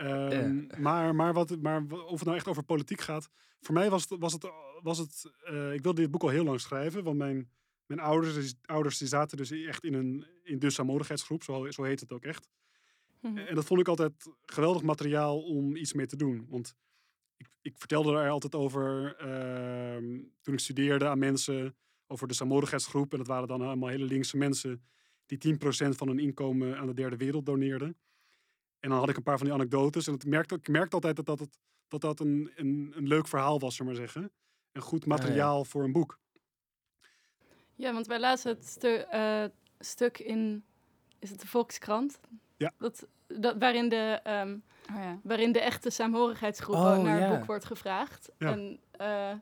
Ehm, 0.02 0.82
maar, 0.82 1.14
maar, 1.14 1.32
wat, 1.32 1.60
maar 1.60 1.82
of 1.86 2.18
het 2.18 2.24
nou 2.24 2.36
echt 2.36 2.48
over 2.48 2.62
politiek 2.62 3.00
gaat. 3.00 3.30
Voor 3.60 3.74
mij 3.74 3.90
was 3.90 4.06
het. 4.08 4.20
Was 4.20 4.32
het, 4.32 4.50
was 4.82 4.98
het 4.98 5.32
eh, 5.44 5.72
ik 5.72 5.82
wilde 5.82 6.00
dit 6.00 6.10
boek 6.10 6.22
al 6.22 6.28
heel 6.28 6.44
lang 6.44 6.60
schrijven. 6.60 7.04
Want 7.04 7.18
mijn, 7.18 7.50
mijn 7.86 8.00
ouders, 8.00 8.54
ouders 8.64 8.98
die 8.98 9.08
zaten 9.08 9.36
dus 9.36 9.50
echt 9.50 9.84
in 9.84 9.94
een 9.94 10.26
in 10.42 10.58
de 10.58 10.70
saamhorigheidsgroep. 10.70 11.42
Zo, 11.42 11.70
zo 11.70 11.82
heet 11.82 12.00
het 12.00 12.12
ook 12.12 12.24
echt. 12.24 12.48
Mhm. 13.20 13.38
En 13.38 13.54
dat 13.54 13.64
vond 13.64 13.80
ik 13.80 13.88
altijd 13.88 14.12
geweldig 14.44 14.82
materiaal 14.82 15.42
om 15.42 15.76
iets 15.76 15.92
mee 15.92 16.06
te 16.06 16.16
doen. 16.16 16.46
Want 16.48 16.74
ik, 17.36 17.48
ik 17.60 17.78
vertelde 17.78 18.12
er 18.18 18.30
altijd 18.30 18.54
over 18.54 19.16
ehm, 19.16 20.20
toen 20.40 20.54
ik 20.54 20.60
studeerde 20.60 21.08
aan 21.08 21.18
mensen. 21.18 21.76
Over 22.06 22.28
de 22.28 22.34
saamhorigheidsgroep. 22.34 23.12
En 23.12 23.18
dat 23.18 23.26
waren 23.26 23.48
dan 23.48 23.62
allemaal 23.62 23.88
hele 23.88 24.04
linkse 24.04 24.36
mensen. 24.36 24.84
Die 25.26 25.38
10% 25.38 25.58
van 25.88 26.08
hun 26.08 26.18
inkomen 26.18 26.78
aan 26.78 26.86
de 26.86 26.94
derde 26.94 27.16
wereld 27.16 27.46
doneerden. 27.46 27.96
En 28.82 28.88
dan 28.90 28.98
had 28.98 29.08
ik 29.08 29.16
een 29.16 29.22
paar 29.22 29.36
van 29.38 29.46
die 29.46 29.54
anekdotes. 29.54 30.06
En 30.06 30.12
het 30.12 30.26
merkte, 30.26 30.54
ik 30.54 30.68
merkte 30.68 30.94
altijd 30.94 31.16
dat 31.16 31.26
dat, 31.26 31.38
het, 31.38 31.58
dat, 31.88 32.00
dat 32.00 32.20
een, 32.20 32.50
een, 32.56 32.92
een 32.96 33.06
leuk 33.06 33.26
verhaal 33.28 33.58
was, 33.60 33.76
zullen 33.76 33.92
maar 33.92 34.00
zeggen. 34.00 34.30
Een 34.72 34.82
goed 34.82 35.06
materiaal 35.06 35.64
voor 35.64 35.84
een 35.84 35.92
boek. 35.92 36.18
Ja, 37.74 37.92
want 37.92 38.06
wij 38.06 38.20
lazen 38.20 38.50
het 38.50 38.66
stu- 38.66 38.94
eh, 39.10 39.44
stuk 39.78 40.18
in, 40.18 40.64
is 41.18 41.30
het 41.30 41.40
de 41.40 41.46
Volkskrant? 41.46 42.20
Ja. 42.56 42.72
Dat, 42.78 43.06
dat, 43.26 43.56
waarin, 43.58 43.88
de, 43.88 44.20
ehm, 44.22 44.56
Oh 44.90 44.96
ja. 44.96 45.18
waarin 45.22 45.52
de 45.52 45.60
echte 45.60 45.90
saamhorigheidsgroep 45.90 46.74
Oh, 46.74 47.02
naar 47.02 47.18
ja. 47.20 47.26
het 47.28 47.36
boek 47.38 47.46
wordt 47.46 47.64
gevraagd. 47.64 48.30
Ja. 48.38 48.50
En 48.52 48.80
eh 48.90 49.32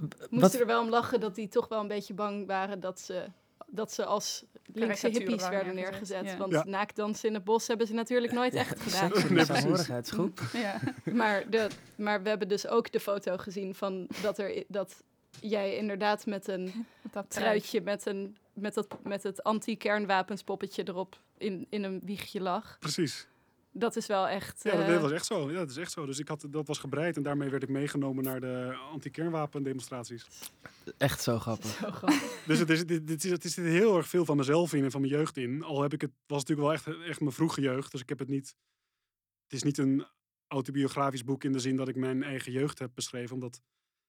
Wat- 0.00 0.30
moesten 0.30 0.60
er 0.60 0.66
wel 0.66 0.82
om 0.82 0.88
lachen 0.88 1.20
dat 1.20 1.34
die 1.34 1.48
toch 1.48 1.68
wel 1.68 1.80
een 1.80 1.88
beetje 1.88 2.14
bang 2.14 2.46
waren 2.46 2.80
dat 2.80 3.00
ze, 3.00 3.26
dat 3.74 3.92
ze 3.92 4.04
als 4.04 4.44
linkse 4.72 5.08
hippies 5.08 5.48
werden 5.48 5.74
neergezet, 5.74 6.24
ja. 6.24 6.36
Want 6.36 6.52
Ja. 6.52 6.64
naakdansen 6.66 7.28
in 7.28 7.34
het 7.34 7.44
bos 7.44 7.66
hebben 7.66 7.86
ze 7.86 7.94
natuurlijk 7.94 8.32
nooit 8.32 8.54
echt 8.54 8.80
gedaan. 8.80 9.10
Precies. 9.10 9.46
saamhorigheidsgroep. 9.46 10.40
ja. 10.52 10.80
Maar, 11.12 11.50
de, 11.50 11.68
maar 11.96 12.22
we 12.22 12.28
hebben 12.28 12.48
dus 12.48 12.66
ook 12.66 12.92
de 12.92 13.00
foto 13.00 13.36
gezien 13.36 13.74
van 13.74 14.08
dat, 14.22 14.38
er, 14.38 14.64
dat 14.68 15.02
jij 15.40 15.76
inderdaad 15.76 16.26
met 16.26 16.48
een 16.48 16.86
Dat 17.12 17.30
truitje 17.30 17.80
met, 17.80 18.06
een, 18.06 18.36
met, 18.52 18.74
dat, 18.74 18.86
met 19.02 19.22
het 19.22 19.42
anti-kernwapenspoppetje 19.42 20.88
erop 20.88 21.20
in, 21.38 21.66
in 21.70 21.84
een 21.84 22.00
wiegje 22.04 22.40
lag. 22.40 22.76
Precies. 22.80 23.26
Dat 23.76 23.96
is 23.96 24.06
wel 24.06 24.28
echt... 24.28 24.62
Ja, 24.62 24.76
dat 24.76 24.88
eh, 24.88 25.00
was 25.00 25.10
echt 25.10 25.26
zo. 25.26 25.50
Ja, 25.50 25.58
dat 25.58 25.70
is 25.70 25.76
echt 25.76 25.92
zo. 25.92 26.06
Dus 26.06 26.18
ik 26.18 26.28
had, 26.28 26.46
dat 26.50 26.66
was 26.66 26.78
gebreid 26.78 27.16
en 27.16 27.22
daarmee 27.22 27.50
werd 27.50 27.62
ik 27.62 27.68
meegenomen 27.68 28.24
naar 28.24 28.40
de 28.40 28.76
anti-kernwapendemonstraties. 28.90 30.26
Echt 30.98 31.22
zo 31.22 31.38
grappig. 31.38 31.70
zo 31.70 31.90
grappig. 31.90 32.22
Dus 32.46 32.58
het 32.58 32.70
is, 32.70 32.86
dit, 32.86 33.06
dit 33.06 33.24
is, 33.24 33.30
het 33.30 33.44
is 33.44 33.56
heel 33.56 33.96
erg 33.96 34.08
veel 34.08 34.24
van 34.24 34.36
mezelf 34.36 34.72
in 34.72 34.84
en 34.84 34.90
van 34.90 35.00
mijn 35.00 35.12
jeugd 35.12 35.36
in. 35.36 35.62
Al 35.62 35.82
heb 35.82 35.92
ik 35.92 36.00
het, 36.00 36.10
was 36.26 36.44
natuurlijk 36.44 36.68
wel 36.68 36.94
echt, 36.94 37.08
echt 37.08 37.20
mijn 37.20 37.32
vroege 37.32 37.60
jeugd. 37.60 37.90
Dus 37.90 38.00
ik 38.00 38.08
heb 38.08 38.18
het 38.18 38.28
niet. 38.28 38.56
Het 39.42 39.52
is 39.52 39.62
niet 39.62 39.78
een 39.78 40.06
autobiografisch 40.46 41.24
boek 41.24 41.44
in 41.44 41.52
de 41.52 41.58
zin 41.58 41.76
dat 41.76 41.88
ik 41.88 41.96
mijn 41.96 42.22
eigen 42.22 42.52
jeugd 42.52 42.78
heb 42.78 42.90
beschreven. 42.94 43.34
Omdat 43.34 43.60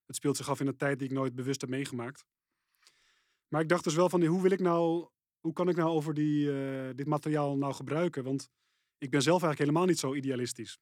het 0.06 0.16
speelt 0.16 0.38
zich 0.38 0.50
af 0.50 0.60
in 0.60 0.68
een 0.68 0.78
tijd 0.78 1.00
die 1.00 1.08
ik 1.08 1.14
nooit 1.14 1.36
bewust 1.36 1.62
heb 1.62 1.70
meegemaakt. 1.70 2.26
Maar 3.48 3.62
ik 3.62 3.70
dacht 3.70 3.84
dus 3.84 3.96
wel 3.96 4.10
van 4.10 4.24
hoe 4.24 4.42
wil 4.42 4.52
ik 4.52 4.60
nou. 4.60 5.08
Hoe 5.40 5.54
kan 5.54 5.70
ik 5.70 5.76
nou 5.76 5.90
over 5.90 6.14
die, 6.14 6.52
eh, 6.52 6.90
dit 6.96 7.08
materiaal 7.08 7.58
nou 7.58 7.74
gebruiken? 7.74 8.24
Want 8.24 8.50
ik 8.98 9.10
ben 9.10 9.22
zelf 9.22 9.42
eigenlijk 9.42 9.60
helemaal 9.60 9.86
niet 9.86 10.00
zo 10.00 10.14
idealistisch. 10.14 10.80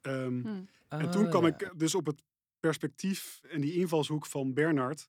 Ehm, 0.00 0.40
Hm. 0.40 0.64
en 0.88 1.10
toen 1.10 1.28
kwam 1.28 1.46
ja. 1.46 1.48
ik 1.48 1.72
dus 1.76 1.94
op 1.94 2.06
het 2.06 2.22
perspectief 2.60 3.40
en 3.42 3.60
die 3.60 3.74
invalshoek 3.74 4.26
van 4.26 4.54
Bernard. 4.54 5.08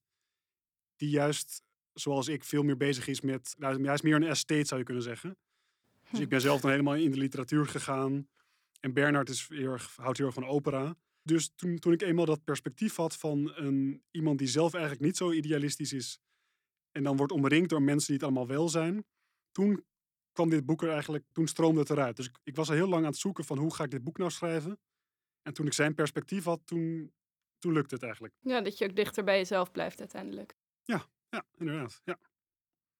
Die 0.95 1.09
juist, 1.09 1.63
zoals 1.93 2.27
ik, 2.27 2.43
veel 2.43 2.63
meer 2.63 2.77
bezig 2.77 3.07
is 3.07 3.21
met... 3.21 3.55
Nou, 3.57 3.83
hij 3.83 3.93
is 3.93 4.01
meer 4.01 4.15
een 4.15 4.23
estate, 4.23 4.65
zou 4.65 4.79
je 4.79 4.85
kunnen 4.85 5.03
zeggen. 5.03 5.37
Dus 6.09 6.19
ik 6.19 6.29
ben 6.29 6.41
zelf 6.41 6.61
dan 6.61 6.71
helemaal 6.71 6.95
in 6.95 7.11
de 7.11 7.17
literatuur 7.17 7.65
gegaan. 7.67 8.27
En 8.79 8.93
Bernard 8.93 9.29
is 9.29 9.47
heel 9.47 9.71
erg, 9.71 9.95
houdt 9.95 10.17
heel 10.17 10.25
erg 10.25 10.35
van 10.35 10.45
opera. 10.45 10.97
Dus 11.21 11.51
toen, 11.55 11.79
toen 11.79 11.93
ik 11.93 12.01
eenmaal 12.01 12.25
dat 12.25 12.43
perspectief 12.43 12.95
had 12.95 13.17
van 13.17 13.51
een, 13.55 14.03
iemand 14.11 14.39
die 14.39 14.47
zelf 14.47 14.73
eigenlijk 14.73 15.03
niet 15.03 15.17
zo 15.17 15.31
idealistisch 15.31 15.93
is... 15.93 16.19
en 16.91 17.03
dan 17.03 17.17
wordt 17.17 17.31
omringd 17.31 17.69
door 17.69 17.81
mensen 17.81 18.07
die 18.07 18.15
het 18.15 18.23
allemaal 18.23 18.47
wel 18.47 18.69
zijn... 18.69 19.05
toen 19.51 19.83
kwam 20.35 20.49
dit 20.49 20.65
boek 20.65 20.83
er 20.83 20.91
eigenlijk, 20.91 21.23
toen 21.31 21.47
stroomde 21.47 21.79
het 21.79 21.89
eruit. 21.89 22.15
Dus 22.15 22.25
ik, 22.25 22.37
ik 22.43 22.55
was 22.55 22.69
al 22.69 22.75
heel 22.75 22.87
lang 22.87 23.03
aan 23.03 23.11
het 23.11 23.19
zoeken 23.19 23.43
van 23.43 23.57
hoe 23.57 23.73
ga 23.73 23.83
ik 23.83 23.91
dit 23.91 24.03
boek 24.03 24.17
nou 24.17 24.31
schrijven... 24.31 24.79
En 25.41 25.53
toen 25.53 25.65
ik 25.65 25.73
zijn 25.73 25.95
perspectief 25.95 26.43
had, 26.43 26.61
toen, 26.65 27.11
toen 27.59 27.73
lukte 27.73 27.93
het 27.93 28.03
eigenlijk. 28.03 28.33
Ja, 28.39 28.61
dat 28.61 28.77
je 28.77 28.85
ook 28.85 28.95
dichter 28.95 29.23
bij 29.23 29.37
jezelf 29.37 29.71
blijft 29.71 29.99
uiteindelijk. 29.99 30.55
Ja, 30.83 31.05
inderdaad. 31.57 32.01
Ja. 32.03 32.17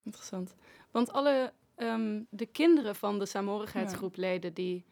Interessant. 0.03 0.55
Want 0.91 1.11
alle 1.11 1.53
ehm, 1.75 2.23
de 2.29 2.45
kinderen 2.45 2.95
van 2.95 3.19
de 3.19 3.25
saamhorigheidsgroepleden 3.25 4.53
die 4.53 4.85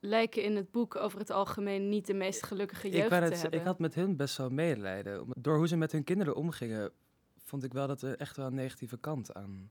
lijken 0.00 0.42
in 0.42 0.56
het 0.56 0.70
boek 0.70 0.96
over 0.96 1.18
het 1.18 1.30
algemeen 1.30 1.88
niet 1.88 2.06
de 2.06 2.14
meest 2.14 2.42
gelukkige 2.42 2.88
jeugd 2.88 3.04
Ik, 3.04 3.08
te 3.08 3.34
hebben. 3.34 3.60
ik 3.60 3.66
had 3.66 3.78
met 3.78 3.94
hun 3.94 4.16
best 4.16 4.36
wel 4.36 4.50
medelijden. 4.50 5.26
Door 5.38 5.56
hoe 5.56 5.68
ze 5.68 5.76
met 5.76 5.92
hun 5.92 6.04
kinderen 6.04 6.36
omgingen, 6.36 6.92
vond 7.44 7.64
ik 7.64 7.72
wel 7.72 7.86
dat 7.86 8.02
er 8.02 8.16
echt 8.16 8.36
wel 8.36 8.46
een 8.46 8.54
negatieve 8.54 8.98
kant 8.98 9.34
aan 9.34 9.70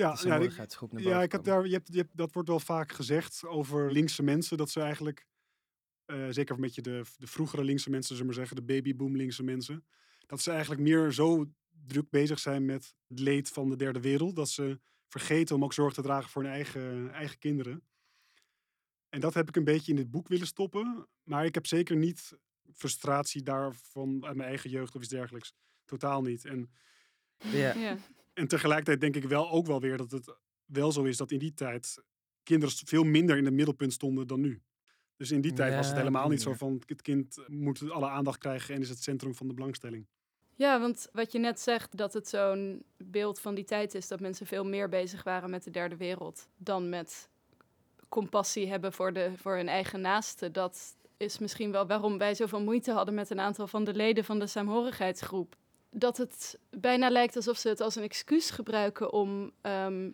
Ja, 0.00 0.18
ja, 0.22 0.36
ik, 0.36 0.52
ja 0.96 1.22
ik 1.22 1.32
heb 1.32 1.42
kwam. 1.42 1.54
daar, 1.54 1.66
je 1.66 1.72
hebt, 1.72 1.92
je 1.92 1.98
hebt, 1.98 2.16
dat 2.16 2.32
wordt 2.32 2.48
wel 2.48 2.60
vaak 2.60 2.92
gezegd 2.92 3.44
over 3.44 3.92
linkse 3.92 4.22
mensen. 4.22 4.56
Dat 4.56 4.70
ze 4.70 4.80
eigenlijk, 4.80 5.26
eh, 6.04 6.26
zeker 6.30 6.54
een 6.54 6.60
beetje 6.60 6.82
de, 6.82 7.02
de 7.16 7.26
vroegere 7.26 7.64
linkse 7.64 7.90
mensen, 7.90 8.16
zullen 8.16 8.30
we 8.32 8.36
maar 8.36 8.46
zeggen, 8.46 8.66
de 8.66 8.72
babyboom 8.72 9.16
linkse 9.16 9.42
mensen. 9.42 9.84
Dat 10.26 10.40
ze 10.40 10.50
eigenlijk 10.50 10.80
meer 10.80 11.12
zo 11.12 11.46
druk 11.86 12.10
bezig 12.10 12.38
zijn 12.38 12.64
met 12.64 12.94
het 13.06 13.18
leed 13.18 13.48
van 13.48 13.68
de 13.68 13.76
derde 13.76 14.00
wereld. 14.00 14.36
Dat 14.36 14.48
ze 14.48 14.80
vergeten 15.08 15.56
om 15.56 15.64
ook 15.64 15.72
zorg 15.72 15.94
te 15.94 16.02
dragen 16.02 16.30
voor 16.30 16.42
hun 16.42 16.52
eigen, 16.52 17.12
eigen 17.12 17.38
kinderen. 17.38 17.82
En 19.08 19.20
dat 19.20 19.34
heb 19.34 19.48
ik 19.48 19.56
een 19.56 19.64
beetje 19.64 19.90
in 19.90 19.96
dit 19.96 20.10
boek 20.10 20.28
willen 20.28 20.46
stoppen. 20.46 21.06
Maar 21.22 21.44
ik 21.44 21.54
heb 21.54 21.66
zeker 21.66 21.96
niet 21.96 22.32
frustratie 22.74 23.42
daarvan 23.42 24.24
uit 24.24 24.36
mijn 24.36 24.48
eigen 24.48 24.70
jeugd 24.70 24.94
of 24.94 25.02
iets 25.02 25.10
dergelijks. 25.10 25.52
Totaal 25.84 26.22
niet. 26.22 26.44
En 26.44 26.70
Ja. 27.38 27.74
Ja. 27.74 27.96
En 28.32 28.48
tegelijkertijd 28.48 29.00
denk 29.00 29.16
ik 29.16 29.24
wel 29.24 29.50
ook 29.50 29.66
wel 29.66 29.80
weer 29.80 29.96
dat 29.96 30.10
het 30.10 30.34
wel 30.64 30.92
zo 30.92 31.02
is 31.02 31.16
dat 31.16 31.30
in 31.30 31.38
die 31.38 31.54
tijd 31.54 32.02
kinderen 32.42 32.74
veel 32.84 33.04
minder 33.04 33.36
in 33.36 33.44
het 33.44 33.54
middelpunt 33.54 33.92
stonden 33.92 34.26
dan 34.26 34.40
nu. 34.40 34.62
Dus 35.16 35.30
in 35.30 35.40
die 35.40 35.52
tijd 35.52 35.74
was 35.74 35.86
het 35.86 35.96
helemaal 35.96 36.28
niet 36.28 36.42
zo 36.42 36.54
van 36.54 36.82
het 36.86 37.02
kind 37.02 37.38
moet 37.46 37.90
alle 37.90 38.08
aandacht 38.08 38.38
krijgen 38.38 38.74
en 38.74 38.80
is 38.80 38.88
het 38.88 39.02
centrum 39.02 39.34
van 39.34 39.48
de 39.48 39.54
belangstelling. 39.54 40.06
ja, 40.54 40.80
want 40.80 41.08
wat 41.12 41.32
je 41.32 41.38
net 41.38 41.60
zegt, 41.60 41.96
dat 41.96 42.12
het 42.12 42.28
zo'n 42.28 42.82
beeld 42.96 43.40
van 43.40 43.54
die 43.54 43.64
tijd 43.64 43.94
is... 43.94 44.08
dat 44.08 44.20
mensen 44.20 44.46
veel 44.46 44.64
meer 44.64 44.88
bezig 44.88 45.22
waren 45.22 45.50
met 45.50 45.64
de 45.64 45.70
derde 45.70 45.96
wereld... 45.96 46.48
dan 46.56 46.88
met 46.88 47.28
compassie 48.08 48.68
hebben 48.68 48.92
voor, 48.92 49.12
de, 49.12 49.32
voor 49.36 49.56
hun 49.56 49.68
eigen 49.68 50.00
naasten. 50.00 50.52
Dat 50.52 50.96
is 51.16 51.38
misschien 51.38 51.72
wel 51.72 51.86
waarom 51.86 52.18
wij 52.18 52.34
zoveel 52.34 52.62
moeite 52.62 52.92
hadden... 52.92 53.14
met 53.14 53.30
een 53.30 53.40
aantal 53.40 53.66
van 53.66 53.84
de 53.84 53.94
leden 53.94 54.24
van 54.24 54.38
de 54.38 54.46
saamhorigheidsgroep. 54.46 55.56
Dat 55.90 56.16
het 56.16 56.58
bijna 56.70 57.10
lijkt 57.10 57.36
alsof 57.36 57.58
ze 57.58 57.68
het 57.68 57.80
als 57.80 57.94
een 57.96 58.02
excuus 58.02 58.50
gebruiken 58.50 59.12
om... 59.12 59.52
ehm, 59.60 60.10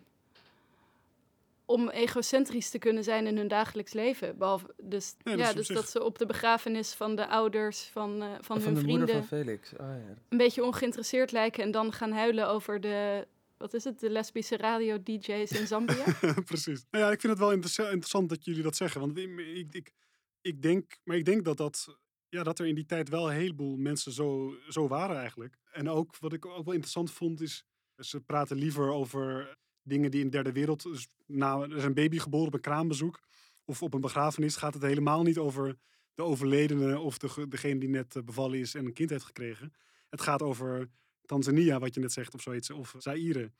om 1.69 1.89
egocentrisch 1.89 2.69
te 2.69 2.77
kunnen 2.79 3.03
zijn 3.03 3.27
in 3.27 3.37
hun 3.37 3.47
dagelijks 3.47 3.93
leven. 3.93 4.37
Behalve, 4.37 4.73
dus 4.81 5.15
Ja, 5.23 5.31
ja, 5.31 5.45
dat 5.45 5.55
dus 5.55 5.67
zich- 5.67 5.75
dat 5.75 5.89
ze 5.89 6.03
op 6.03 6.17
de 6.17 6.25
begrafenis 6.25 6.93
van 6.93 7.15
de 7.15 7.27
ouders 7.27 7.83
van, 7.83 8.21
eh, 8.21 8.29
van 8.41 8.61
Van 8.61 8.61
hun 8.61 8.73
de 8.73 8.79
vrienden 8.79 9.07
van 9.09 9.23
Felix. 9.25 9.71
Oh, 9.73 9.77
ja. 9.79 10.15
een 10.29 10.37
beetje 10.37 10.63
ongeïnteresseerd 10.63 11.31
lijken 11.31 11.63
en 11.63 11.71
dan 11.71 11.91
gaan 11.93 12.11
huilen 12.11 12.47
over 12.49 12.81
de, 12.81 13.27
wat 13.57 13.73
is 13.73 13.83
het, 13.83 13.99
de 13.99 14.09
lesbische 14.09 14.57
radio-dj's 14.57 15.51
in 15.51 15.67
Zambia. 15.67 16.03
Precies. 16.45 16.85
Nou 16.91 17.03
ja, 17.05 17.11
ik 17.11 17.19
vind 17.21 17.33
het 17.33 17.41
wel 17.41 17.51
interessa- 17.51 17.89
interessant 17.89 18.29
dat 18.29 18.45
jullie 18.45 18.63
dat 18.63 18.75
zeggen. 18.75 19.01
Want 19.01 19.17
ik, 19.17 19.37
ik, 19.39 19.73
ik, 19.73 19.93
ik 20.41 20.61
denk, 20.61 20.97
maar 21.03 21.17
ik 21.17 21.25
denk 21.25 21.45
dat, 21.45 21.57
dat, 21.57 21.97
ja, 22.37 22.43
dat 22.43 22.59
er 22.59 22.65
in 22.67 22.75
die 22.75 22.85
tijd 22.85 23.09
wel 23.09 23.29
een 23.29 23.35
heleboel 23.37 23.77
mensen 23.77 24.11
zo, 24.11 24.55
zo 24.69 24.87
waren 24.87 25.17
eigenlijk. 25.17 25.57
En 25.71 25.89
ook 25.89 26.17
wat 26.19 26.33
ik 26.33 26.45
ook 26.45 26.65
wel 26.65 26.73
interessant 26.73 27.11
vond 27.11 27.41
is, 27.41 27.65
ze 27.97 28.21
praten 28.21 28.57
liever 28.57 28.91
over 28.91 29.57
dingen 29.83 30.11
die 30.11 30.19
in 30.19 30.25
de 30.25 30.31
derde 30.31 30.51
wereld, 30.51 30.83
dus 30.83 31.07
nou, 31.25 31.71
er 31.71 31.77
is 31.77 31.83
een 31.83 31.93
baby 31.93 32.19
geboren 32.19 32.47
op 32.47 32.53
een 32.53 32.59
kraambezoek 32.61 33.19
of 33.65 33.81
op 33.81 33.93
een 33.93 34.01
begrafenis, 34.01 34.55
gaat 34.55 34.73
het 34.73 34.83
helemaal 34.83 35.23
niet 35.23 35.37
over 35.37 35.77
de 36.13 36.23
overledene 36.23 36.99
of 36.99 37.17
de, 37.17 37.29
ge- 37.29 37.47
degene 37.47 37.79
die 37.79 37.89
net 37.89 38.15
eh, 38.15 38.23
bevallen 38.23 38.59
is 38.59 38.75
en 38.75 38.85
een 38.85 38.93
kind 38.93 39.09
heeft 39.09 39.25
gekregen. 39.25 39.73
Het 40.09 40.21
gaat 40.21 40.41
over 40.41 40.89
Tanzania, 41.25 41.79
wat 41.79 41.93
je 41.93 41.99
net 41.99 42.11
zegt, 42.11 42.33
of 42.33 42.41
zoiets, 42.41 42.69
of 42.69 42.95
Zaire. 42.97 43.51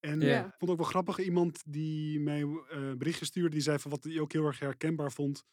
En 0.00 0.22
ik 0.46 0.52
vond 0.58 0.70
ook 0.70 0.76
wel 0.76 0.86
grappig, 0.86 1.18
iemand 1.18 1.62
die 1.66 2.20
mij 2.20 2.40
eh, 2.42 2.48
een 2.68 2.98
berichtje 2.98 3.24
stuurde, 3.24 3.48
die 3.50 3.60
zei 3.60 3.78
van 3.78 3.90
wat 3.90 4.04
hij 4.04 4.20
ook 4.20 4.32
heel 4.32 4.44
erg 4.46 4.58
herkenbaar 4.58 5.12
vond, 5.12 5.44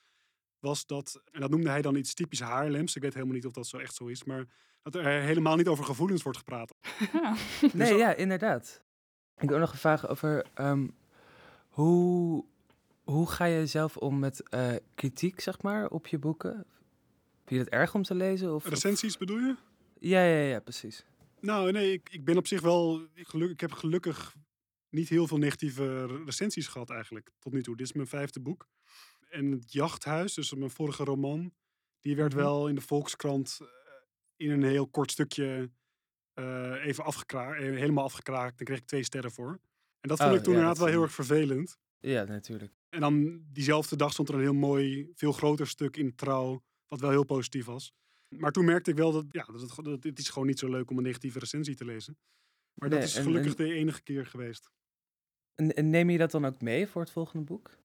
was 0.62 0.86
dat, 0.86 1.22
en 1.32 1.42
dat 1.42 1.50
noemde 1.50 1.70
hij 1.70 1.82
dan 1.82 1.96
iets 1.96 2.14
typisch 2.14 2.40
Haarlems, 2.40 2.96
ik 2.96 3.02
weet 3.02 3.14
helemaal 3.14 3.36
niet 3.36 3.46
of 3.46 3.52
dat 3.54 3.68
zo 3.68 3.78
echt 3.78 3.96
zo 3.96 4.08
is, 4.08 4.24
maar 4.24 4.46
dat 4.82 4.96
er 4.96 5.06
helemaal 5.06 5.56
niet 5.56 5.68
over 5.68 5.84
gevoelens 5.86 6.24
wordt 6.24 6.38
gepraat. 6.38 6.74
Ja. 7.14 7.36
Nee, 7.74 7.94
ja, 7.96 8.14
inderdaad. 8.16 8.82
Ik 9.38 9.50
wil 9.50 9.60
nog 9.60 9.72
een 9.72 9.78
vraag 9.78 10.08
over 10.10 10.46
ehm, 10.54 10.88
hoe, 11.70 12.46
hoe 13.04 13.30
ga 13.30 13.46
je 13.46 13.66
zelf 13.66 13.98
om 13.98 14.20
met 14.20 14.50
eh, 14.50 14.76
kritiek, 14.96 15.40
zeg 15.40 15.62
maar, 15.62 15.88
op 15.90 16.08
je 16.08 16.20
boeken? 16.20 16.54
Vind 17.46 17.50
je 17.50 17.58
het 17.58 17.70
erg 17.70 17.94
om 17.96 18.04
te 18.04 18.16
lezen? 18.16 18.56
Of, 18.56 18.66
of- 18.66 18.70
Recensies 18.72 19.18
bedoel 19.18 19.38
je? 19.38 19.56
Ja, 20.00 20.24
ja, 20.24 20.42
ja, 20.44 20.60
precies. 20.60 21.06
Nou, 21.40 21.72
nee, 21.72 21.92
ik, 21.94 22.10
ik 22.12 22.26
ben 22.26 22.38
op 22.38 22.48
zich 22.48 22.62
wel. 22.62 23.02
Ik, 23.14 23.28
geluk, 23.28 23.50
ik 23.50 23.60
heb 23.60 23.72
gelukkig 23.72 24.36
niet 24.90 25.10
heel 25.10 25.28
veel 25.28 25.38
negatieve 25.38 26.06
recensies 26.26 26.68
gehad, 26.68 26.90
eigenlijk. 26.90 27.30
Tot 27.40 27.54
nu 27.54 27.64
toe. 27.64 27.76
Dit 27.78 27.86
is 27.86 27.94
mijn 27.94 28.08
vijfde 28.08 28.40
boek. 28.40 28.68
En 29.32 29.52
het 29.52 29.72
Jachthuis, 29.74 30.34
dus 30.34 30.54
mijn 30.54 30.70
vorige 30.72 31.04
roman, 31.04 31.54
die 32.00 32.16
werd 32.16 32.34
Mhm. 32.34 32.42
wel 32.42 32.68
in 32.68 32.76
de 32.76 32.82
Volkskrant 32.82 33.58
eh, 33.62 33.68
in 34.36 34.50
een 34.52 34.64
heel 34.64 34.88
kort 34.88 35.12
stukje 35.12 35.72
eh, 36.34 36.86
even 36.86 37.04
afgekraakt, 37.04 37.58
helemaal 37.60 38.04
afgekraakt. 38.04 38.58
Daar 38.58 38.66
kreeg 38.68 38.80
ik 38.80 38.86
twee 38.88 39.04
sterren 39.04 39.32
voor. 39.32 39.60
En 40.00 40.10
dat 40.10 40.18
vond 40.18 40.32
Oh, 40.32 40.38
ik 40.38 40.44
toen 40.44 40.54
ja, 40.54 40.60
inderdaad 40.60 40.84
wel 40.84 40.94
heel 40.94 41.02
erg 41.04 41.14
vervelend. 41.14 41.78
Ja, 42.00 42.24
natuurlijk. 42.24 42.74
En 42.90 43.00
dan 43.00 43.44
diezelfde 43.52 43.96
dag 43.96 44.12
stond 44.12 44.30
er 44.30 44.36
een 44.36 44.42
heel 44.42 44.54
mooi, 44.54 45.12
veel 45.16 45.32
groter 45.32 45.68
stuk 45.68 45.98
in 45.98 46.16
Trouw, 46.16 46.64
wat 46.88 47.00
wel 47.00 47.10
heel 47.10 47.24
positief 47.26 47.66
was. 47.66 47.94
Maar 48.36 48.52
toen 48.52 48.66
merkte 48.66 48.90
ik 48.92 48.98
wel 48.98 49.12
dat, 49.12 49.26
ja, 49.30 49.44
dat, 49.44 49.62
het, 49.62 49.86
dat 49.86 50.04
het 50.04 50.20
is 50.20 50.30
gewoon 50.30 50.48
niet 50.48 50.60
zo 50.60 50.70
leuk 50.70 50.90
om 50.90 50.98
een 50.98 51.04
negatieve 51.04 51.40
recensie 51.40 51.76
te 51.76 51.86
lezen. 51.86 52.18
Maar 52.74 52.90
dat 52.90 53.04
is 53.04 53.16
en- 53.16 53.24
gelukkig 53.24 53.56
en- 53.56 53.66
de 53.66 53.74
enige 53.74 54.02
keer 54.04 54.26
geweest. 54.26 54.72
En, 55.56 55.76
en 55.76 55.90
neem 55.90 56.10
je 56.10 56.18
dat 56.18 56.32
dan 56.32 56.46
ook 56.46 56.62
mee 56.62 56.88
voor 56.88 57.02
het 57.02 57.12
volgende 57.12 57.46
boek? 57.46 57.78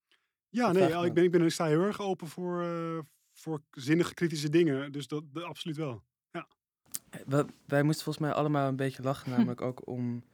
Ja, 0.57 0.65
Dat 0.67 0.75
nee, 0.75 0.83
ik 0.85 0.89
ja, 0.91 1.11
ben, 1.13 1.25
ik, 1.25 1.31
ben, 1.31 1.43
ik 1.43 1.51
sta 1.51 1.65
heel 1.67 1.83
erg 1.83 2.01
open 2.01 2.27
voor, 2.27 2.63
eh, 2.63 2.99
voor 3.33 3.61
zinnige 3.71 4.15
kritische 4.15 4.49
dingen. 4.49 4.93
Dus 4.93 5.09
dat, 5.09 5.23
dat 5.33 5.43
absoluut 5.45 5.77
wel. 5.77 6.03
We- 7.27 7.47
wij 7.65 7.83
moesten 7.83 8.05
volgens 8.05 8.25
mij 8.27 8.35
allemaal 8.35 8.69
een 8.69 8.77
beetje 8.77 9.03
lachen, 9.03 9.31
namelijk 9.31 9.61
ook 9.61 9.87
om... 9.87 10.25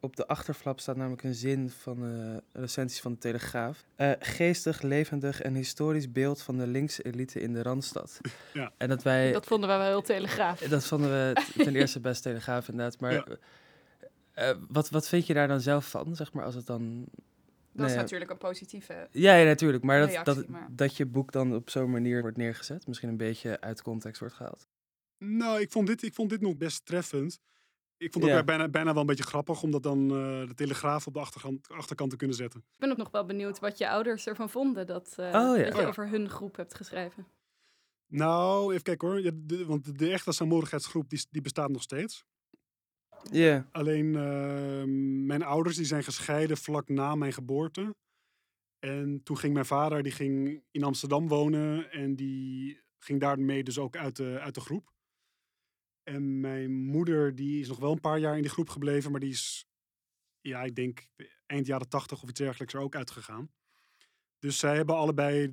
Op 0.00 0.16
de 0.16 0.26
achterflap 0.26 0.80
staat 0.80 0.96
namelijk 0.96 1.22
een 1.22 1.34
zin 1.34 1.70
van 1.70 2.04
eh 2.04 2.36
recensies 2.62 3.00
van 3.00 3.12
de 3.12 3.18
Telegraaf. 3.18 3.84
Eh, 3.96 4.10
geestig, 4.18 4.82
levendig 4.82 5.40
en 5.42 5.54
historisch 5.54 6.12
beeld 6.12 6.42
van 6.42 6.56
de 6.58 6.66
linkse 6.66 7.02
elite 7.02 7.40
in 7.40 7.52
de 7.52 7.62
Randstad. 7.62 8.20
Ja. 8.52 8.72
En 8.78 8.88
dat 8.88 9.02
wij... 9.02 9.32
Dat 9.32 9.46
vonden 9.46 9.68
wij 9.68 9.78
wel 9.78 9.86
heel 9.86 10.02
telegraaf. 10.02 10.60
Dat 10.60 10.84
vonden 10.86 11.10
we 11.10 11.42
ten 11.64 11.76
eerste 11.76 12.00
best 12.00 12.22
Telegraaf 12.22 12.68
inderdaad. 12.68 13.00
Maar 13.00 13.12
Ja. 13.12 13.26
eh, 14.32 14.56
wat, 14.68 14.90
wat 14.90 15.08
vind 15.08 15.26
je 15.26 15.34
daar 15.34 15.48
dan 15.48 15.60
zelf 15.60 15.90
van, 15.90 16.16
zeg 16.16 16.32
maar, 16.32 16.44
als 16.44 16.54
het 16.54 16.66
dan... 16.66 17.04
Dat 17.72 17.90
is 17.90 17.94
natuurlijk 17.96 18.30
een 18.30 18.38
positieve. 18.38 19.08
Ja, 19.10 19.34
ja, 19.34 19.44
natuurlijk. 19.44 19.84
Maar 19.84 20.00
dat, 20.00 20.08
reactie, 20.08 20.34
dat, 20.34 20.48
maar- 20.48 20.68
dat 20.70 20.96
je 20.96 21.06
boek 21.06 21.32
dan 21.32 21.54
op 21.54 21.70
zo'n 21.70 21.90
manier 21.90 22.20
wordt 22.20 22.36
neergezet, 22.36 22.86
misschien 22.86 23.08
een 23.08 23.16
beetje 23.16 23.60
uit 23.60 23.82
context 23.82 24.20
wordt 24.20 24.34
gehaald. 24.34 24.66
Nou, 25.18 25.60
ik 25.60 25.70
vond 25.70 25.86
dit, 25.86 26.02
ik 26.02 26.14
vond 26.14 26.30
dit 26.30 26.40
nog 26.40 26.56
best 26.56 26.86
treffend. 26.86 27.40
Ik 27.96 28.12
vond 28.12 28.24
het 28.24 28.32
Ja. 28.32 28.38
ook 28.40 28.46
bijna, 28.46 28.68
bijna 28.68 28.92
wel 28.92 29.00
een 29.00 29.06
beetje 29.06 29.24
grappig 29.24 29.62
om 29.62 29.70
dat 29.70 29.82
dan 29.82 30.02
eh, 30.10 30.48
de 30.48 30.54
Telegraaf 30.54 31.06
op 31.06 31.14
de 31.14 31.20
achterkant, 31.20 31.68
achterkant 31.68 32.10
te 32.10 32.16
kunnen 32.16 32.36
zetten. 32.36 32.60
Ik 32.72 32.78
ben 32.78 32.90
ook 32.90 32.96
nog 32.96 33.10
wel 33.10 33.24
benieuwd 33.26 33.58
wat 33.58 33.78
je 33.78 33.88
ouders 33.88 34.26
ervan 34.26 34.50
vonden 34.50 34.86
dat, 34.86 35.14
eh, 35.16 35.24
Oh, 35.26 35.32
ja. 35.32 35.40
dat 35.56 35.66
je 35.66 35.72
Oh, 35.74 35.80
ja. 35.80 35.86
over 35.86 36.08
hun 36.08 36.28
groep 36.28 36.56
hebt 36.56 36.74
geschreven. 36.74 37.26
Nou, 38.06 38.70
even 38.72 38.82
kijken 38.82 39.08
hoor. 39.08 39.20
Ja, 39.20 39.30
de, 39.34 39.66
want 39.66 39.84
de, 39.84 39.92
de 39.92 40.10
echte 40.10 40.32
saamhorigheidsgroep 40.32 41.10
die, 41.10 41.26
die 41.30 41.42
bestaat 41.42 41.70
nog 41.70 41.82
steeds. 41.82 42.24
Alleen 43.72 44.16
eh, 44.16 44.84
mijn 45.26 45.42
ouders 45.42 45.76
die 45.76 45.84
zijn 45.84 46.04
gescheiden 46.04 46.56
vlak 46.56 46.88
na 46.88 47.14
mijn 47.14 47.32
geboorte. 47.32 47.94
En 48.78 49.22
toen 49.22 49.38
ging 49.38 49.52
mijn 49.52 49.66
vader 49.66 50.02
die 50.02 50.12
ging 50.12 50.62
in 50.70 50.84
Amsterdam 50.84 51.28
wonen 51.28 51.90
en 51.90 52.16
die 52.16 52.80
ging 52.98 53.20
daarmee 53.20 53.62
dus 53.62 53.78
ook 53.78 53.96
uit 53.96 54.16
de, 54.16 54.38
uit 54.40 54.54
de 54.54 54.60
groep. 54.60 54.92
En 56.02 56.40
mijn 56.40 56.72
moeder 56.72 57.34
die 57.34 57.60
is 57.60 57.68
nog 57.68 57.78
wel 57.78 57.92
een 57.92 58.00
paar 58.00 58.18
jaar 58.18 58.36
in 58.36 58.42
die 58.42 58.50
groep 58.50 58.68
gebleven, 58.68 59.10
maar 59.10 59.20
die 59.20 59.30
is, 59.30 59.66
ja, 60.40 60.62
ik 60.62 60.74
denk 60.74 61.06
eind 61.46 61.66
jaren 61.66 61.88
tachtig 61.88 62.22
of 62.22 62.28
iets 62.28 62.38
dergelijks 62.38 62.74
er 62.74 62.80
ook 62.80 62.96
uitgegaan. 62.96 63.50
Dus 64.38 64.58
zij 64.58 64.76
hebben 64.76 64.96
allebei 64.96 65.50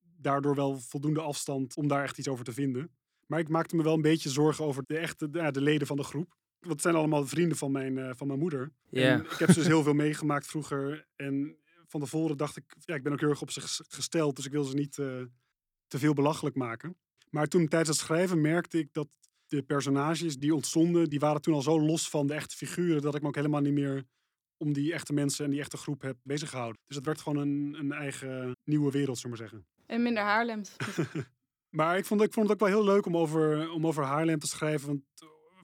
daardoor 0.00 0.54
wel 0.54 0.78
voldoende 0.78 1.20
afstand 1.20 1.76
om 1.76 1.88
daar 1.88 2.02
echt 2.02 2.18
iets 2.18 2.28
over 2.28 2.44
te 2.44 2.52
vinden. 2.52 2.90
Maar 3.26 3.38
ik 3.38 3.48
maakte 3.48 3.76
me 3.76 3.82
wel 3.82 3.94
een 3.94 4.02
beetje 4.02 4.30
zorgen 4.30 4.64
over 4.64 4.82
de 4.86 4.98
echte 4.98 5.30
de 5.30 5.60
leden 5.60 5.86
van 5.86 5.96
de 5.96 6.02
groep. 6.02 6.36
Want 6.62 6.72
het 6.72 6.82
zijn 6.82 6.94
allemaal 6.94 7.26
vrienden 7.26 7.56
van 7.56 7.72
mijn, 7.72 7.98
eh, 7.98 8.10
van 8.14 8.26
mijn 8.26 8.38
moeder. 8.38 8.72
En 8.90 9.20
ik 9.24 9.30
heb 9.30 9.50
ze 9.50 9.58
dus 9.58 9.66
heel 9.66 9.82
veel 9.82 9.92
meegemaakt 9.94 10.46
vroeger. 10.46 11.06
En 11.16 11.56
van 11.86 12.00
tevoren 12.00 12.36
dacht 12.36 12.56
ik, 12.56 12.76
ja, 12.78 12.94
ik 12.94 13.02
ben 13.02 13.12
ook 13.12 13.20
heel 13.20 13.28
erg 13.28 13.42
op 13.42 13.50
ze 13.50 13.60
ges- 13.60 13.82
gesteld. 13.88 14.36
Dus 14.36 14.46
ik 14.46 14.52
wil 14.52 14.64
ze 14.64 14.74
niet 14.74 14.98
eh, 14.98 15.22
te 15.86 15.98
veel 15.98 16.12
belachelijk 16.14 16.56
maken. 16.56 16.96
Maar 17.30 17.46
toen 17.46 17.68
tijdens 17.68 17.90
het 17.90 18.06
schrijven 18.06 18.40
merkte 18.40 18.78
ik 18.78 18.88
dat 18.92 19.08
de 19.46 19.62
personages 19.62 20.38
die 20.38 20.54
ontstonden, 20.54 21.10
die 21.10 21.20
waren 21.20 21.40
toen 21.40 21.54
al 21.54 21.62
zo 21.62 21.80
los 21.80 22.08
van 22.10 22.26
de 22.26 22.34
echte 22.34 22.56
figuren, 22.56 23.02
dat 23.02 23.14
ik 23.14 23.22
me 23.22 23.28
ook 23.28 23.34
helemaal 23.34 23.60
niet 23.60 23.72
meer 23.72 24.04
om 24.56 24.72
die 24.72 24.92
echte 24.92 25.12
mensen 25.12 25.44
en 25.44 25.50
die 25.50 25.60
echte 25.60 25.76
groep 25.76 26.02
heb 26.02 26.16
bezig 26.22 26.50
gehouden. 26.50 26.80
Dus 26.86 26.96
het 26.96 27.06
werd 27.06 27.20
gewoon 27.20 27.38
een, 27.48 27.76
een 27.78 27.92
eigen 27.92 28.56
nieuwe 28.64 28.90
wereld, 28.90 29.18
zullen 29.18 29.36
we 29.36 29.42
maar 29.42 29.50
zeggen. 29.50 29.68
En 29.86 30.02
minder 30.02 30.22
Haarlems. 30.22 30.76
Maar 31.68 31.96
ik 31.98 32.04
vond, 32.04 32.22
ik 32.22 32.32
vond 32.32 32.48
het 32.48 32.54
ook 32.54 32.68
wel 32.68 32.78
heel 32.78 32.92
leuk 32.92 33.06
om 33.06 33.16
over, 33.16 33.70
om 33.70 33.86
over 33.86 34.04
Haarlem 34.04 34.38
te 34.38 34.46
schrijven. 34.46 34.88
Want 34.88 35.02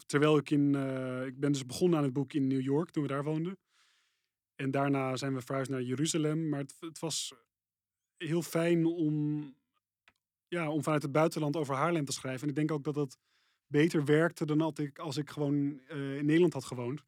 terwijl 0.09 0.37
ik 0.37 0.51
in. 0.51 0.75
eh, 0.75 1.27
ik 1.27 1.41
ben 1.41 1.53
dus 1.53 1.67
begonnen 1.67 1.99
aan 1.99 2.05
het 2.05 2.13
boek 2.13 2.33
in 2.33 2.47
New 2.47 2.61
York 2.61 2.91
toen 2.91 3.03
we 3.03 3.09
daar 3.09 3.25
woonden. 3.25 3.59
En 4.55 4.71
daarna 4.71 5.17
zijn 5.17 5.35
we 5.35 5.41
verhuisd 5.41 5.71
naar 5.71 5.83
Jeruzalem. 5.83 6.49
Maar 6.49 6.61
het, 6.61 6.77
het 6.81 6.99
was 6.99 7.35
heel 8.17 8.43
fijn 8.43 8.87
om, 8.87 9.55
ja, 10.49 10.71
om 10.71 10.83
vanuit 10.83 11.03
het 11.03 11.13
buitenland 11.13 11.57
over 11.57 11.75
Haarlem 11.75 12.05
te 12.05 12.13
schrijven. 12.13 12.43
En 12.43 12.49
ik 12.49 12.55
denk 12.55 12.71
ook 12.71 12.85
dat 12.85 12.95
dat 12.95 13.19
beter 13.67 14.05
werkte 14.05 14.47
dan 14.47 14.61
als 14.61 14.79
ik, 14.79 14.99
als 14.99 15.17
ik 15.17 15.31
gewoon 15.31 15.81
eh, 15.87 16.17
in 16.17 16.27
Nederland 16.27 16.53
had 16.53 16.65
gewoond. 16.65 17.05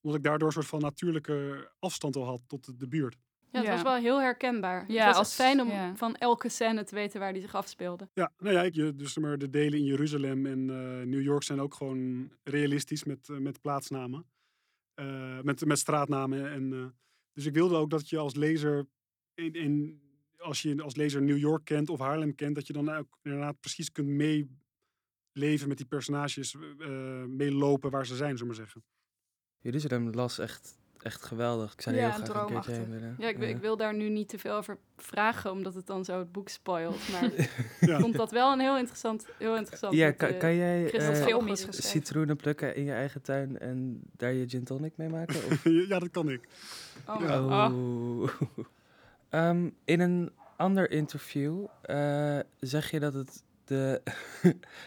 Omdat 0.00 0.18
ik 0.18 0.24
daardoor 0.24 0.46
een 0.46 0.54
soort 0.54 0.66
van 0.66 0.80
natuurlijke 0.80 1.70
afstand 1.78 2.16
al 2.16 2.24
had 2.24 2.42
tot 2.46 2.64
de, 2.64 2.76
de 2.76 2.88
buurt. 2.88 3.16
Ja, 3.54 3.60
het 3.60 3.68
Ja. 3.68 3.72
was 3.74 3.82
wel 3.92 4.02
heel 4.02 4.20
herkenbaar. 4.20 4.84
Ja, 4.92 4.96
het 5.06 5.06
was 5.06 5.16
als- 5.16 5.34
fijn 5.34 5.60
om 5.60 5.68
ja. 5.68 5.96
van 5.96 6.14
elke 6.16 6.48
scène 6.48 6.84
te 6.84 6.94
weten 6.94 7.20
waar 7.20 7.32
die 7.32 7.42
zich 7.42 7.54
afspeelde. 7.54 8.08
Ja, 8.14 8.32
nou 8.38 8.54
ja, 8.54 8.62
ik, 8.62 8.74
je- 8.74 8.94
dus 8.94 9.18
maar 9.18 9.38
de 9.38 9.50
delen 9.50 9.78
in 9.78 9.84
Jeruzalem 9.84 10.46
en 10.46 10.70
eh, 10.70 11.06
New 11.06 11.22
York 11.22 11.42
zijn 11.42 11.60
ook 11.60 11.74
gewoon 11.74 12.30
realistisch 12.42 13.04
met, 13.04 13.28
eh, 13.28 13.36
met 13.38 13.60
plaatsnamen. 13.60 14.26
Eh, 14.94 15.40
met, 15.40 15.64
met 15.64 15.78
straatnamen. 15.78 16.50
En, 16.52 16.72
eh, 16.72 16.86
dus 17.32 17.46
ik 17.46 17.54
wilde 17.54 17.76
ook 17.76 17.90
dat 17.90 18.08
je 18.08 18.18
als 18.18 18.34
lezer, 18.34 18.86
in, 19.34 19.52
in, 19.54 20.00
als 20.38 20.62
je 20.62 20.82
als 20.82 20.96
lezer 20.96 21.22
New 21.22 21.38
York 21.38 21.64
kent 21.64 21.88
of 21.88 21.98
Haarlem 21.98 22.34
kent, 22.34 22.54
dat 22.54 22.66
je 22.66 22.72
dan 22.72 22.88
ook 22.88 23.18
inderdaad 23.22 23.60
precies 23.60 23.92
kunt 23.92 24.08
meeleven 24.08 25.68
met 25.68 25.76
die 25.76 25.86
personages, 25.86 26.54
eh, 26.78 27.24
meelopen 27.24 27.90
waar 27.90 28.06
ze 28.06 28.16
zijn, 28.16 28.36
zullen 28.38 28.52
we 28.54 28.58
maar 28.58 28.66
zeggen. 28.66 28.84
Jeruzalem 29.58 30.10
las 30.10 30.38
echt, 30.38 30.78
echt 31.04 31.22
geweldig. 31.24 31.72
Ik 31.72 31.80
zou 31.80 31.96
Ja, 31.96 32.02
heel 32.12 32.24
graag 32.24 32.40
een 32.42 32.46
keertje 32.46 32.72
heen 32.72 32.90
willen. 32.90 33.14
Ja, 33.18 33.28
ik, 33.28 33.36
wil- 33.38 33.48
ik 33.48 33.56
wil 33.56 33.76
daar 33.76 33.94
nu 33.94 34.08
niet 34.08 34.28
te 34.28 34.38
veel 34.38 34.54
over 34.54 34.78
vragen, 34.96 35.50
omdat 35.50 35.74
het 35.74 35.86
dan 35.86 36.04
zo 36.04 36.18
het 36.18 36.32
boek 36.32 36.48
spoilt. 36.48 37.08
Maar 37.12 37.30
Ja. 37.80 37.94
ik 37.94 38.00
vond 38.00 38.16
dat 38.16 38.30
wel 38.30 38.52
een 38.52 38.60
heel 38.60 38.76
interessant, 38.78 39.26
heel 39.38 39.56
interessant. 39.56 39.94
Ja, 39.94 40.06
dat, 40.06 40.16
kan, 40.16 40.36
kan 40.38 40.54
jij 40.54 40.84
eh, 40.84 41.00
geschreven. 41.00 41.82
citroenen 41.82 42.36
plukken 42.36 42.76
in 42.76 42.84
je 42.84 42.92
eigen 42.92 43.22
tuin 43.22 43.58
en 43.58 44.00
daar 44.16 44.32
je 44.32 44.48
gin 44.48 44.64
tonic 44.64 44.92
mee 44.96 45.08
maken? 45.08 45.34
Of? 45.36 45.64
ja, 45.88 45.98
dat 45.98 46.10
kan 46.10 46.28
ik. 46.30 46.48
Oh, 47.08 47.20
Ja. 47.20 47.40
oh. 47.44 47.74
Oh. 47.74 48.28
Ehm, 49.28 49.70
in 49.84 50.00
een 50.00 50.30
ander 50.56 50.90
interview 50.90 51.64
eh, 51.82 52.38
zeg 52.60 52.90
je 52.90 53.00
dat 53.00 53.14
het, 53.14 53.42
de, 53.64 54.02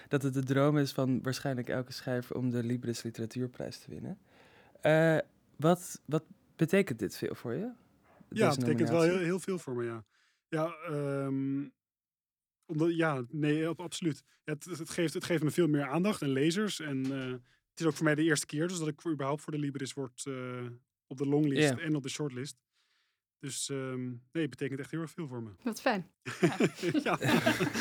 dat 0.08 0.23
het 0.23 0.34
de 0.34 0.43
droom 0.43 0.77
is 0.77 0.91
van 0.91 1.19
waarschijnlijk 1.23 1.69
elke 1.69 1.93
schrijver 1.93 2.36
om 2.36 2.49
de 2.49 2.63
Libris 2.63 3.03
Literatuurprijs 3.03 3.77
te 3.80 3.89
winnen. 3.89 4.17
Eh, 4.82 5.17
wat, 5.57 6.01
wat 6.05 6.23
betekent 6.55 6.99
dit 6.99 7.17
veel 7.17 7.35
voor 7.35 7.53
je? 7.53 7.71
Ja, 8.29 8.49
het 8.49 8.59
betekent 8.59 8.89
wel 8.89 9.01
heel, 9.01 9.17
heel 9.17 9.39
veel 9.39 9.59
voor 9.59 9.75
me, 9.75 9.83
ja. 9.83 10.05
Ja, 10.47 10.73
ehm, 10.85 11.65
omdat, 12.65 12.95
ja 12.95 13.25
nee, 13.29 13.67
ab- 13.67 13.79
absoluut. 13.79 14.23
Ja, 14.43 14.53
het, 14.53 14.65
het, 14.65 14.89
geeft, 14.89 15.13
het 15.13 15.23
geeft 15.23 15.43
me 15.43 15.51
veel 15.51 15.67
meer 15.67 15.87
aandacht 15.87 16.21
en 16.21 16.29
lezers. 16.29 16.79
En 16.79 17.05
eh, 17.11 17.31
het 17.71 17.79
is 17.79 17.85
ook 17.85 17.93
voor 17.93 18.03
mij 18.05 18.15
de 18.15 18.23
eerste 18.23 18.45
keer 18.45 18.67
dus 18.67 18.79
dat 18.79 18.87
ik 18.87 19.05
überhaupt 19.07 19.41
voor 19.41 19.51
de 19.53 19.59
Libris 19.59 19.93
word 19.93 20.23
eh, 20.25 20.65
op 21.07 21.17
de 21.17 21.25
longlist 21.27 21.73
en 21.79 21.95
op 21.95 22.03
de 22.03 22.09
shortlist. 22.09 22.55
Dus 23.39 23.69
ehm, 23.69 24.05
nee, 24.07 24.17
het 24.41 24.49
betekent 24.49 24.79
echt 24.79 24.91
heel 24.91 25.01
erg 25.01 25.11
veel 25.11 25.27
voor 25.27 25.43
me. 25.43 25.49
Wat 25.63 25.81
fijn. 25.81 26.11
ja, 27.03 27.17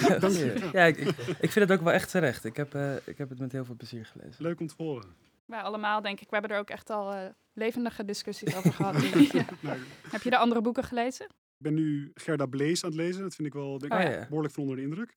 Ja, 0.02 0.18
dank 0.18 0.32
je. 0.34 0.68
Ja, 0.72 0.84
ik, 0.84 0.96
ik, 0.96 1.08
ik 1.18 1.50
vind 1.50 1.68
het 1.68 1.72
ook 1.78 1.84
wel 1.84 1.92
echt 1.92 2.10
terecht. 2.10 2.44
Ik 2.44 2.56
heb, 2.56 2.74
eh, 2.74 2.96
ik 3.04 3.18
heb 3.18 3.28
het 3.28 3.38
met 3.38 3.52
heel 3.52 3.64
veel 3.64 3.74
plezier 3.76 4.06
gelezen. 4.06 4.42
Leuk 4.42 4.60
om 4.60 4.66
te 4.66 4.74
horen. 4.76 5.14
Wij 5.46 5.61
allemaal, 5.61 6.02
denk 6.02 6.20
ik. 6.20 6.30
We 6.30 6.37
hebben 6.37 6.50
er 6.50 6.59
ook 6.59 6.70
echt 6.70 6.90
al 6.90 7.12
eh, 7.12 7.30
levendige 7.52 8.04
discussies 8.04 8.56
over 8.56 8.72
gehad. 8.72 8.94
Heb 10.14 10.22
je 10.22 10.30
de 10.30 10.38
andere 10.38 10.61
boeken 10.61 10.85
gelezen? 10.85 11.26
ik 11.26 11.62
ben 11.62 11.74
nu 11.74 12.11
Gerda 12.14 12.46
Blees 12.46 12.85
aan 12.85 12.90
het 12.90 12.98
lezen. 12.98 13.22
Dat 13.22 13.35
vind 13.35 13.48
ik 13.48 13.54
wel 13.54 13.78
denk, 13.78 13.92
ik, 13.92 13.98
Oh 13.98 14.04
ja. 14.04 14.26
behoorlijk 14.28 14.54
van 14.54 14.62
onder 14.62 14.78
de 14.78 14.82
indruk. 14.82 15.16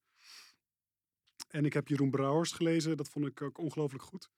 En 1.50 1.66
ik 1.66 1.74
heb 1.74 1.88
Jeroen 1.88 2.10
Brouwers 2.10 2.52
gelezen. 2.52 2.98
Dat 2.98 3.10
vond 3.10 3.26
ik 3.26 3.42
ook 3.42 3.58
ongelooflijk 3.58 4.04
goed. 4.04 4.30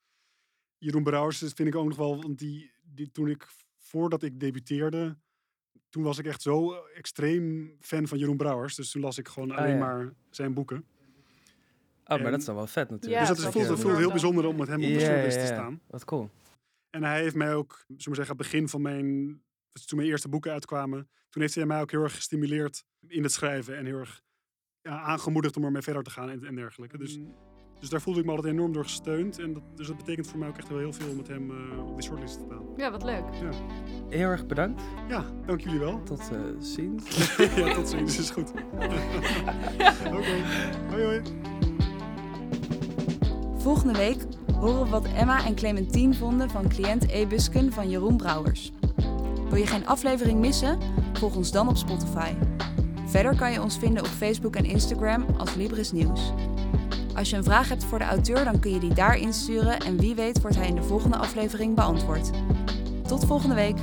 Jeroen 0.78 1.04
Brouwers 1.04 1.40
dat 1.40 1.54
vind 1.54 1.68
ik 1.68 1.76
ook 1.76 1.88
nog 1.88 1.98
wel, 1.98 2.22
want 2.22 2.40
die, 2.40 2.72
die, 2.82 3.12
toen 3.12 3.28
ik, 3.28 3.48
voordat 3.78 4.24
ik 4.24 4.40
debuteerde, 4.40 5.18
toen 5.90 6.04
was 6.04 6.18
ik 6.18 6.26
echt 6.26 6.42
zo 6.42 6.74
extreem 6.74 7.76
fan 7.80 8.08
van 8.08 8.18
Jeroen 8.18 8.38
Brouwers. 8.38 8.76
Dus 8.76 8.92
toen 8.92 9.02
las 9.02 9.18
ik 9.18 9.28
gewoon 9.28 9.52
Oh 9.52 9.58
alleen 9.58 9.78
ja. 9.78 9.80
maar 9.80 10.14
zijn 10.30 10.54
boeken. 10.54 10.86
Oh, 12.12 12.22
maar 12.22 12.32
dat 12.32 12.40
is 12.40 12.46
dan 12.46 12.56
wel 12.56 12.68
vet 12.68 12.90
natuurlijk. 12.90 13.22
Ja, 13.22 13.28
dus 13.28 13.38
dat 13.38 13.48
is, 13.48 13.54
voelt, 13.54 13.68
het 13.68 13.80
voelt 13.80 13.98
heel 13.98 14.10
bijzonder 14.10 14.46
om 14.46 14.56
met 14.58 14.68
hem 14.68 14.82
op 14.82 14.88
de 14.88 14.92
Ja, 14.92 15.00
shortlist 15.00 15.36
ja, 15.36 15.42
te 15.42 15.48
ja. 15.48 15.54
staan. 15.54 15.82
Wat 15.88 16.06
cool. 16.06 16.30
En 16.90 17.04
hij 17.04 17.22
heeft 17.22 17.36
mij 17.36 17.54
ook, 17.54 17.84
zullen 17.88 18.10
we 18.10 18.16
zeggen, 18.16 18.30
aan 18.30 18.42
het 18.42 18.52
begin 18.52 18.70
van 18.70 18.82
mijn, 18.82 19.08
toen 19.86 19.98
mijn 19.98 20.10
eerste 20.10 20.30
boeken 20.30 20.52
uitkwamen, 20.52 21.10
toen 21.30 21.42
heeft 21.42 21.56
hij 21.56 21.66
mij 21.66 21.82
ook 21.82 21.92
heel 21.92 22.04
erg 22.04 22.16
gestimuleerd 22.16 22.84
in 23.08 23.24
het 23.24 23.32
schrijven 23.32 23.78
en 23.78 23.86
heel 23.86 23.98
erg 23.98 24.22
ja, 24.82 25.02
aangemoedigd 25.02 25.58
om 25.58 25.64
ermee 25.64 25.82
verder 25.82 26.04
te 26.04 26.10
gaan 26.10 26.30
en, 26.30 26.44
en 26.44 26.56
dergelijke. 26.56 26.98
Dus, 26.98 27.20
dus 27.80 27.90
daar 27.90 28.02
voelde 28.02 28.20
ik 28.20 28.26
me 28.26 28.32
altijd 28.32 28.54
enorm 28.54 28.74
door 28.74 28.84
gesteund. 28.84 29.40
En 29.40 29.54
dat, 29.54 29.64
dus 29.76 29.88
dat 29.88 29.98
betekent 29.98 30.28
voor 30.28 30.40
mij 30.40 30.48
ook 30.48 30.58
echt 30.58 30.70
wel 30.70 30.78
heel 30.78 30.94
veel 30.94 31.10
om 31.10 31.18
met 31.18 31.28
hem 31.28 31.52
eh, 31.52 31.88
op 31.88 31.96
die 31.96 32.04
shortlist 32.04 32.34
te 32.34 32.44
staan. 32.46 32.66
Ja, 32.78 32.92
wat 32.92 33.04
leuk. 33.04 33.24
Heel 34.10 34.30
erg 34.30 34.46
bedankt. 34.46 34.82
Ja, 35.08 35.26
dank 35.46 35.62
jullie 35.62 35.80
wel. 35.80 36.04
Tot 36.04 36.32
eh, 36.32 36.40
ziens. 36.60 37.36
ja, 37.56 37.74
tot 37.74 37.90
ziens. 37.90 38.18
is 38.18 38.30
goed. 38.30 38.52
Oké, 40.18 40.44
hoi 40.90 41.04
hoi. 41.04 41.22
Volgende 43.62 43.94
week 43.94 44.18
horen 44.60 44.84
we 44.84 44.90
wat 44.90 45.06
Emma 45.16 45.46
en 45.46 45.56
Clementine 45.56 46.14
vonden 46.14 46.50
van 46.50 46.68
cliënt 46.68 47.12
E-Busken 47.12 47.74
van 47.74 47.90
Jeroen 47.90 48.18
Brouwers. 48.18 48.72
Wil 49.50 49.58
je 49.58 49.68
geen 49.68 49.88
aflevering 49.88 50.40
missen? 50.40 50.78
Volg 51.14 51.36
ons 51.36 51.52
dan 51.52 51.68
op 51.68 51.78
Spotify. 51.78 52.34
Verder 53.06 53.36
kan 53.36 53.52
je 53.52 53.62
ons 53.62 53.78
vinden 53.78 54.04
op 54.04 54.10
Facebook 54.10 54.56
en 54.56 54.66
Instagram 54.66 55.26
als 55.38 55.56
Libris 55.56 55.92
Nieuws. 55.92 56.34
Als 57.16 57.30
je 57.30 57.36
een 57.36 57.44
vraag 57.44 57.70
hebt 57.70 57.84
voor 57.84 58.00
de 58.00 58.06
auteur, 58.06 58.44
dan 58.44 58.60
kun 58.60 58.72
je 58.72 58.80
die 58.80 58.94
daar 58.94 59.18
insturen 59.18 59.80
en 59.80 59.98
wie 59.98 60.16
weet 60.16 60.42
wordt 60.42 60.58
hij 60.58 60.68
in 60.68 60.76
de 60.76 60.84
volgende 60.84 61.18
aflevering 61.18 61.76
beantwoord. 61.76 62.30
Tot 63.08 63.26
volgende 63.26 63.56
week! 63.56 63.78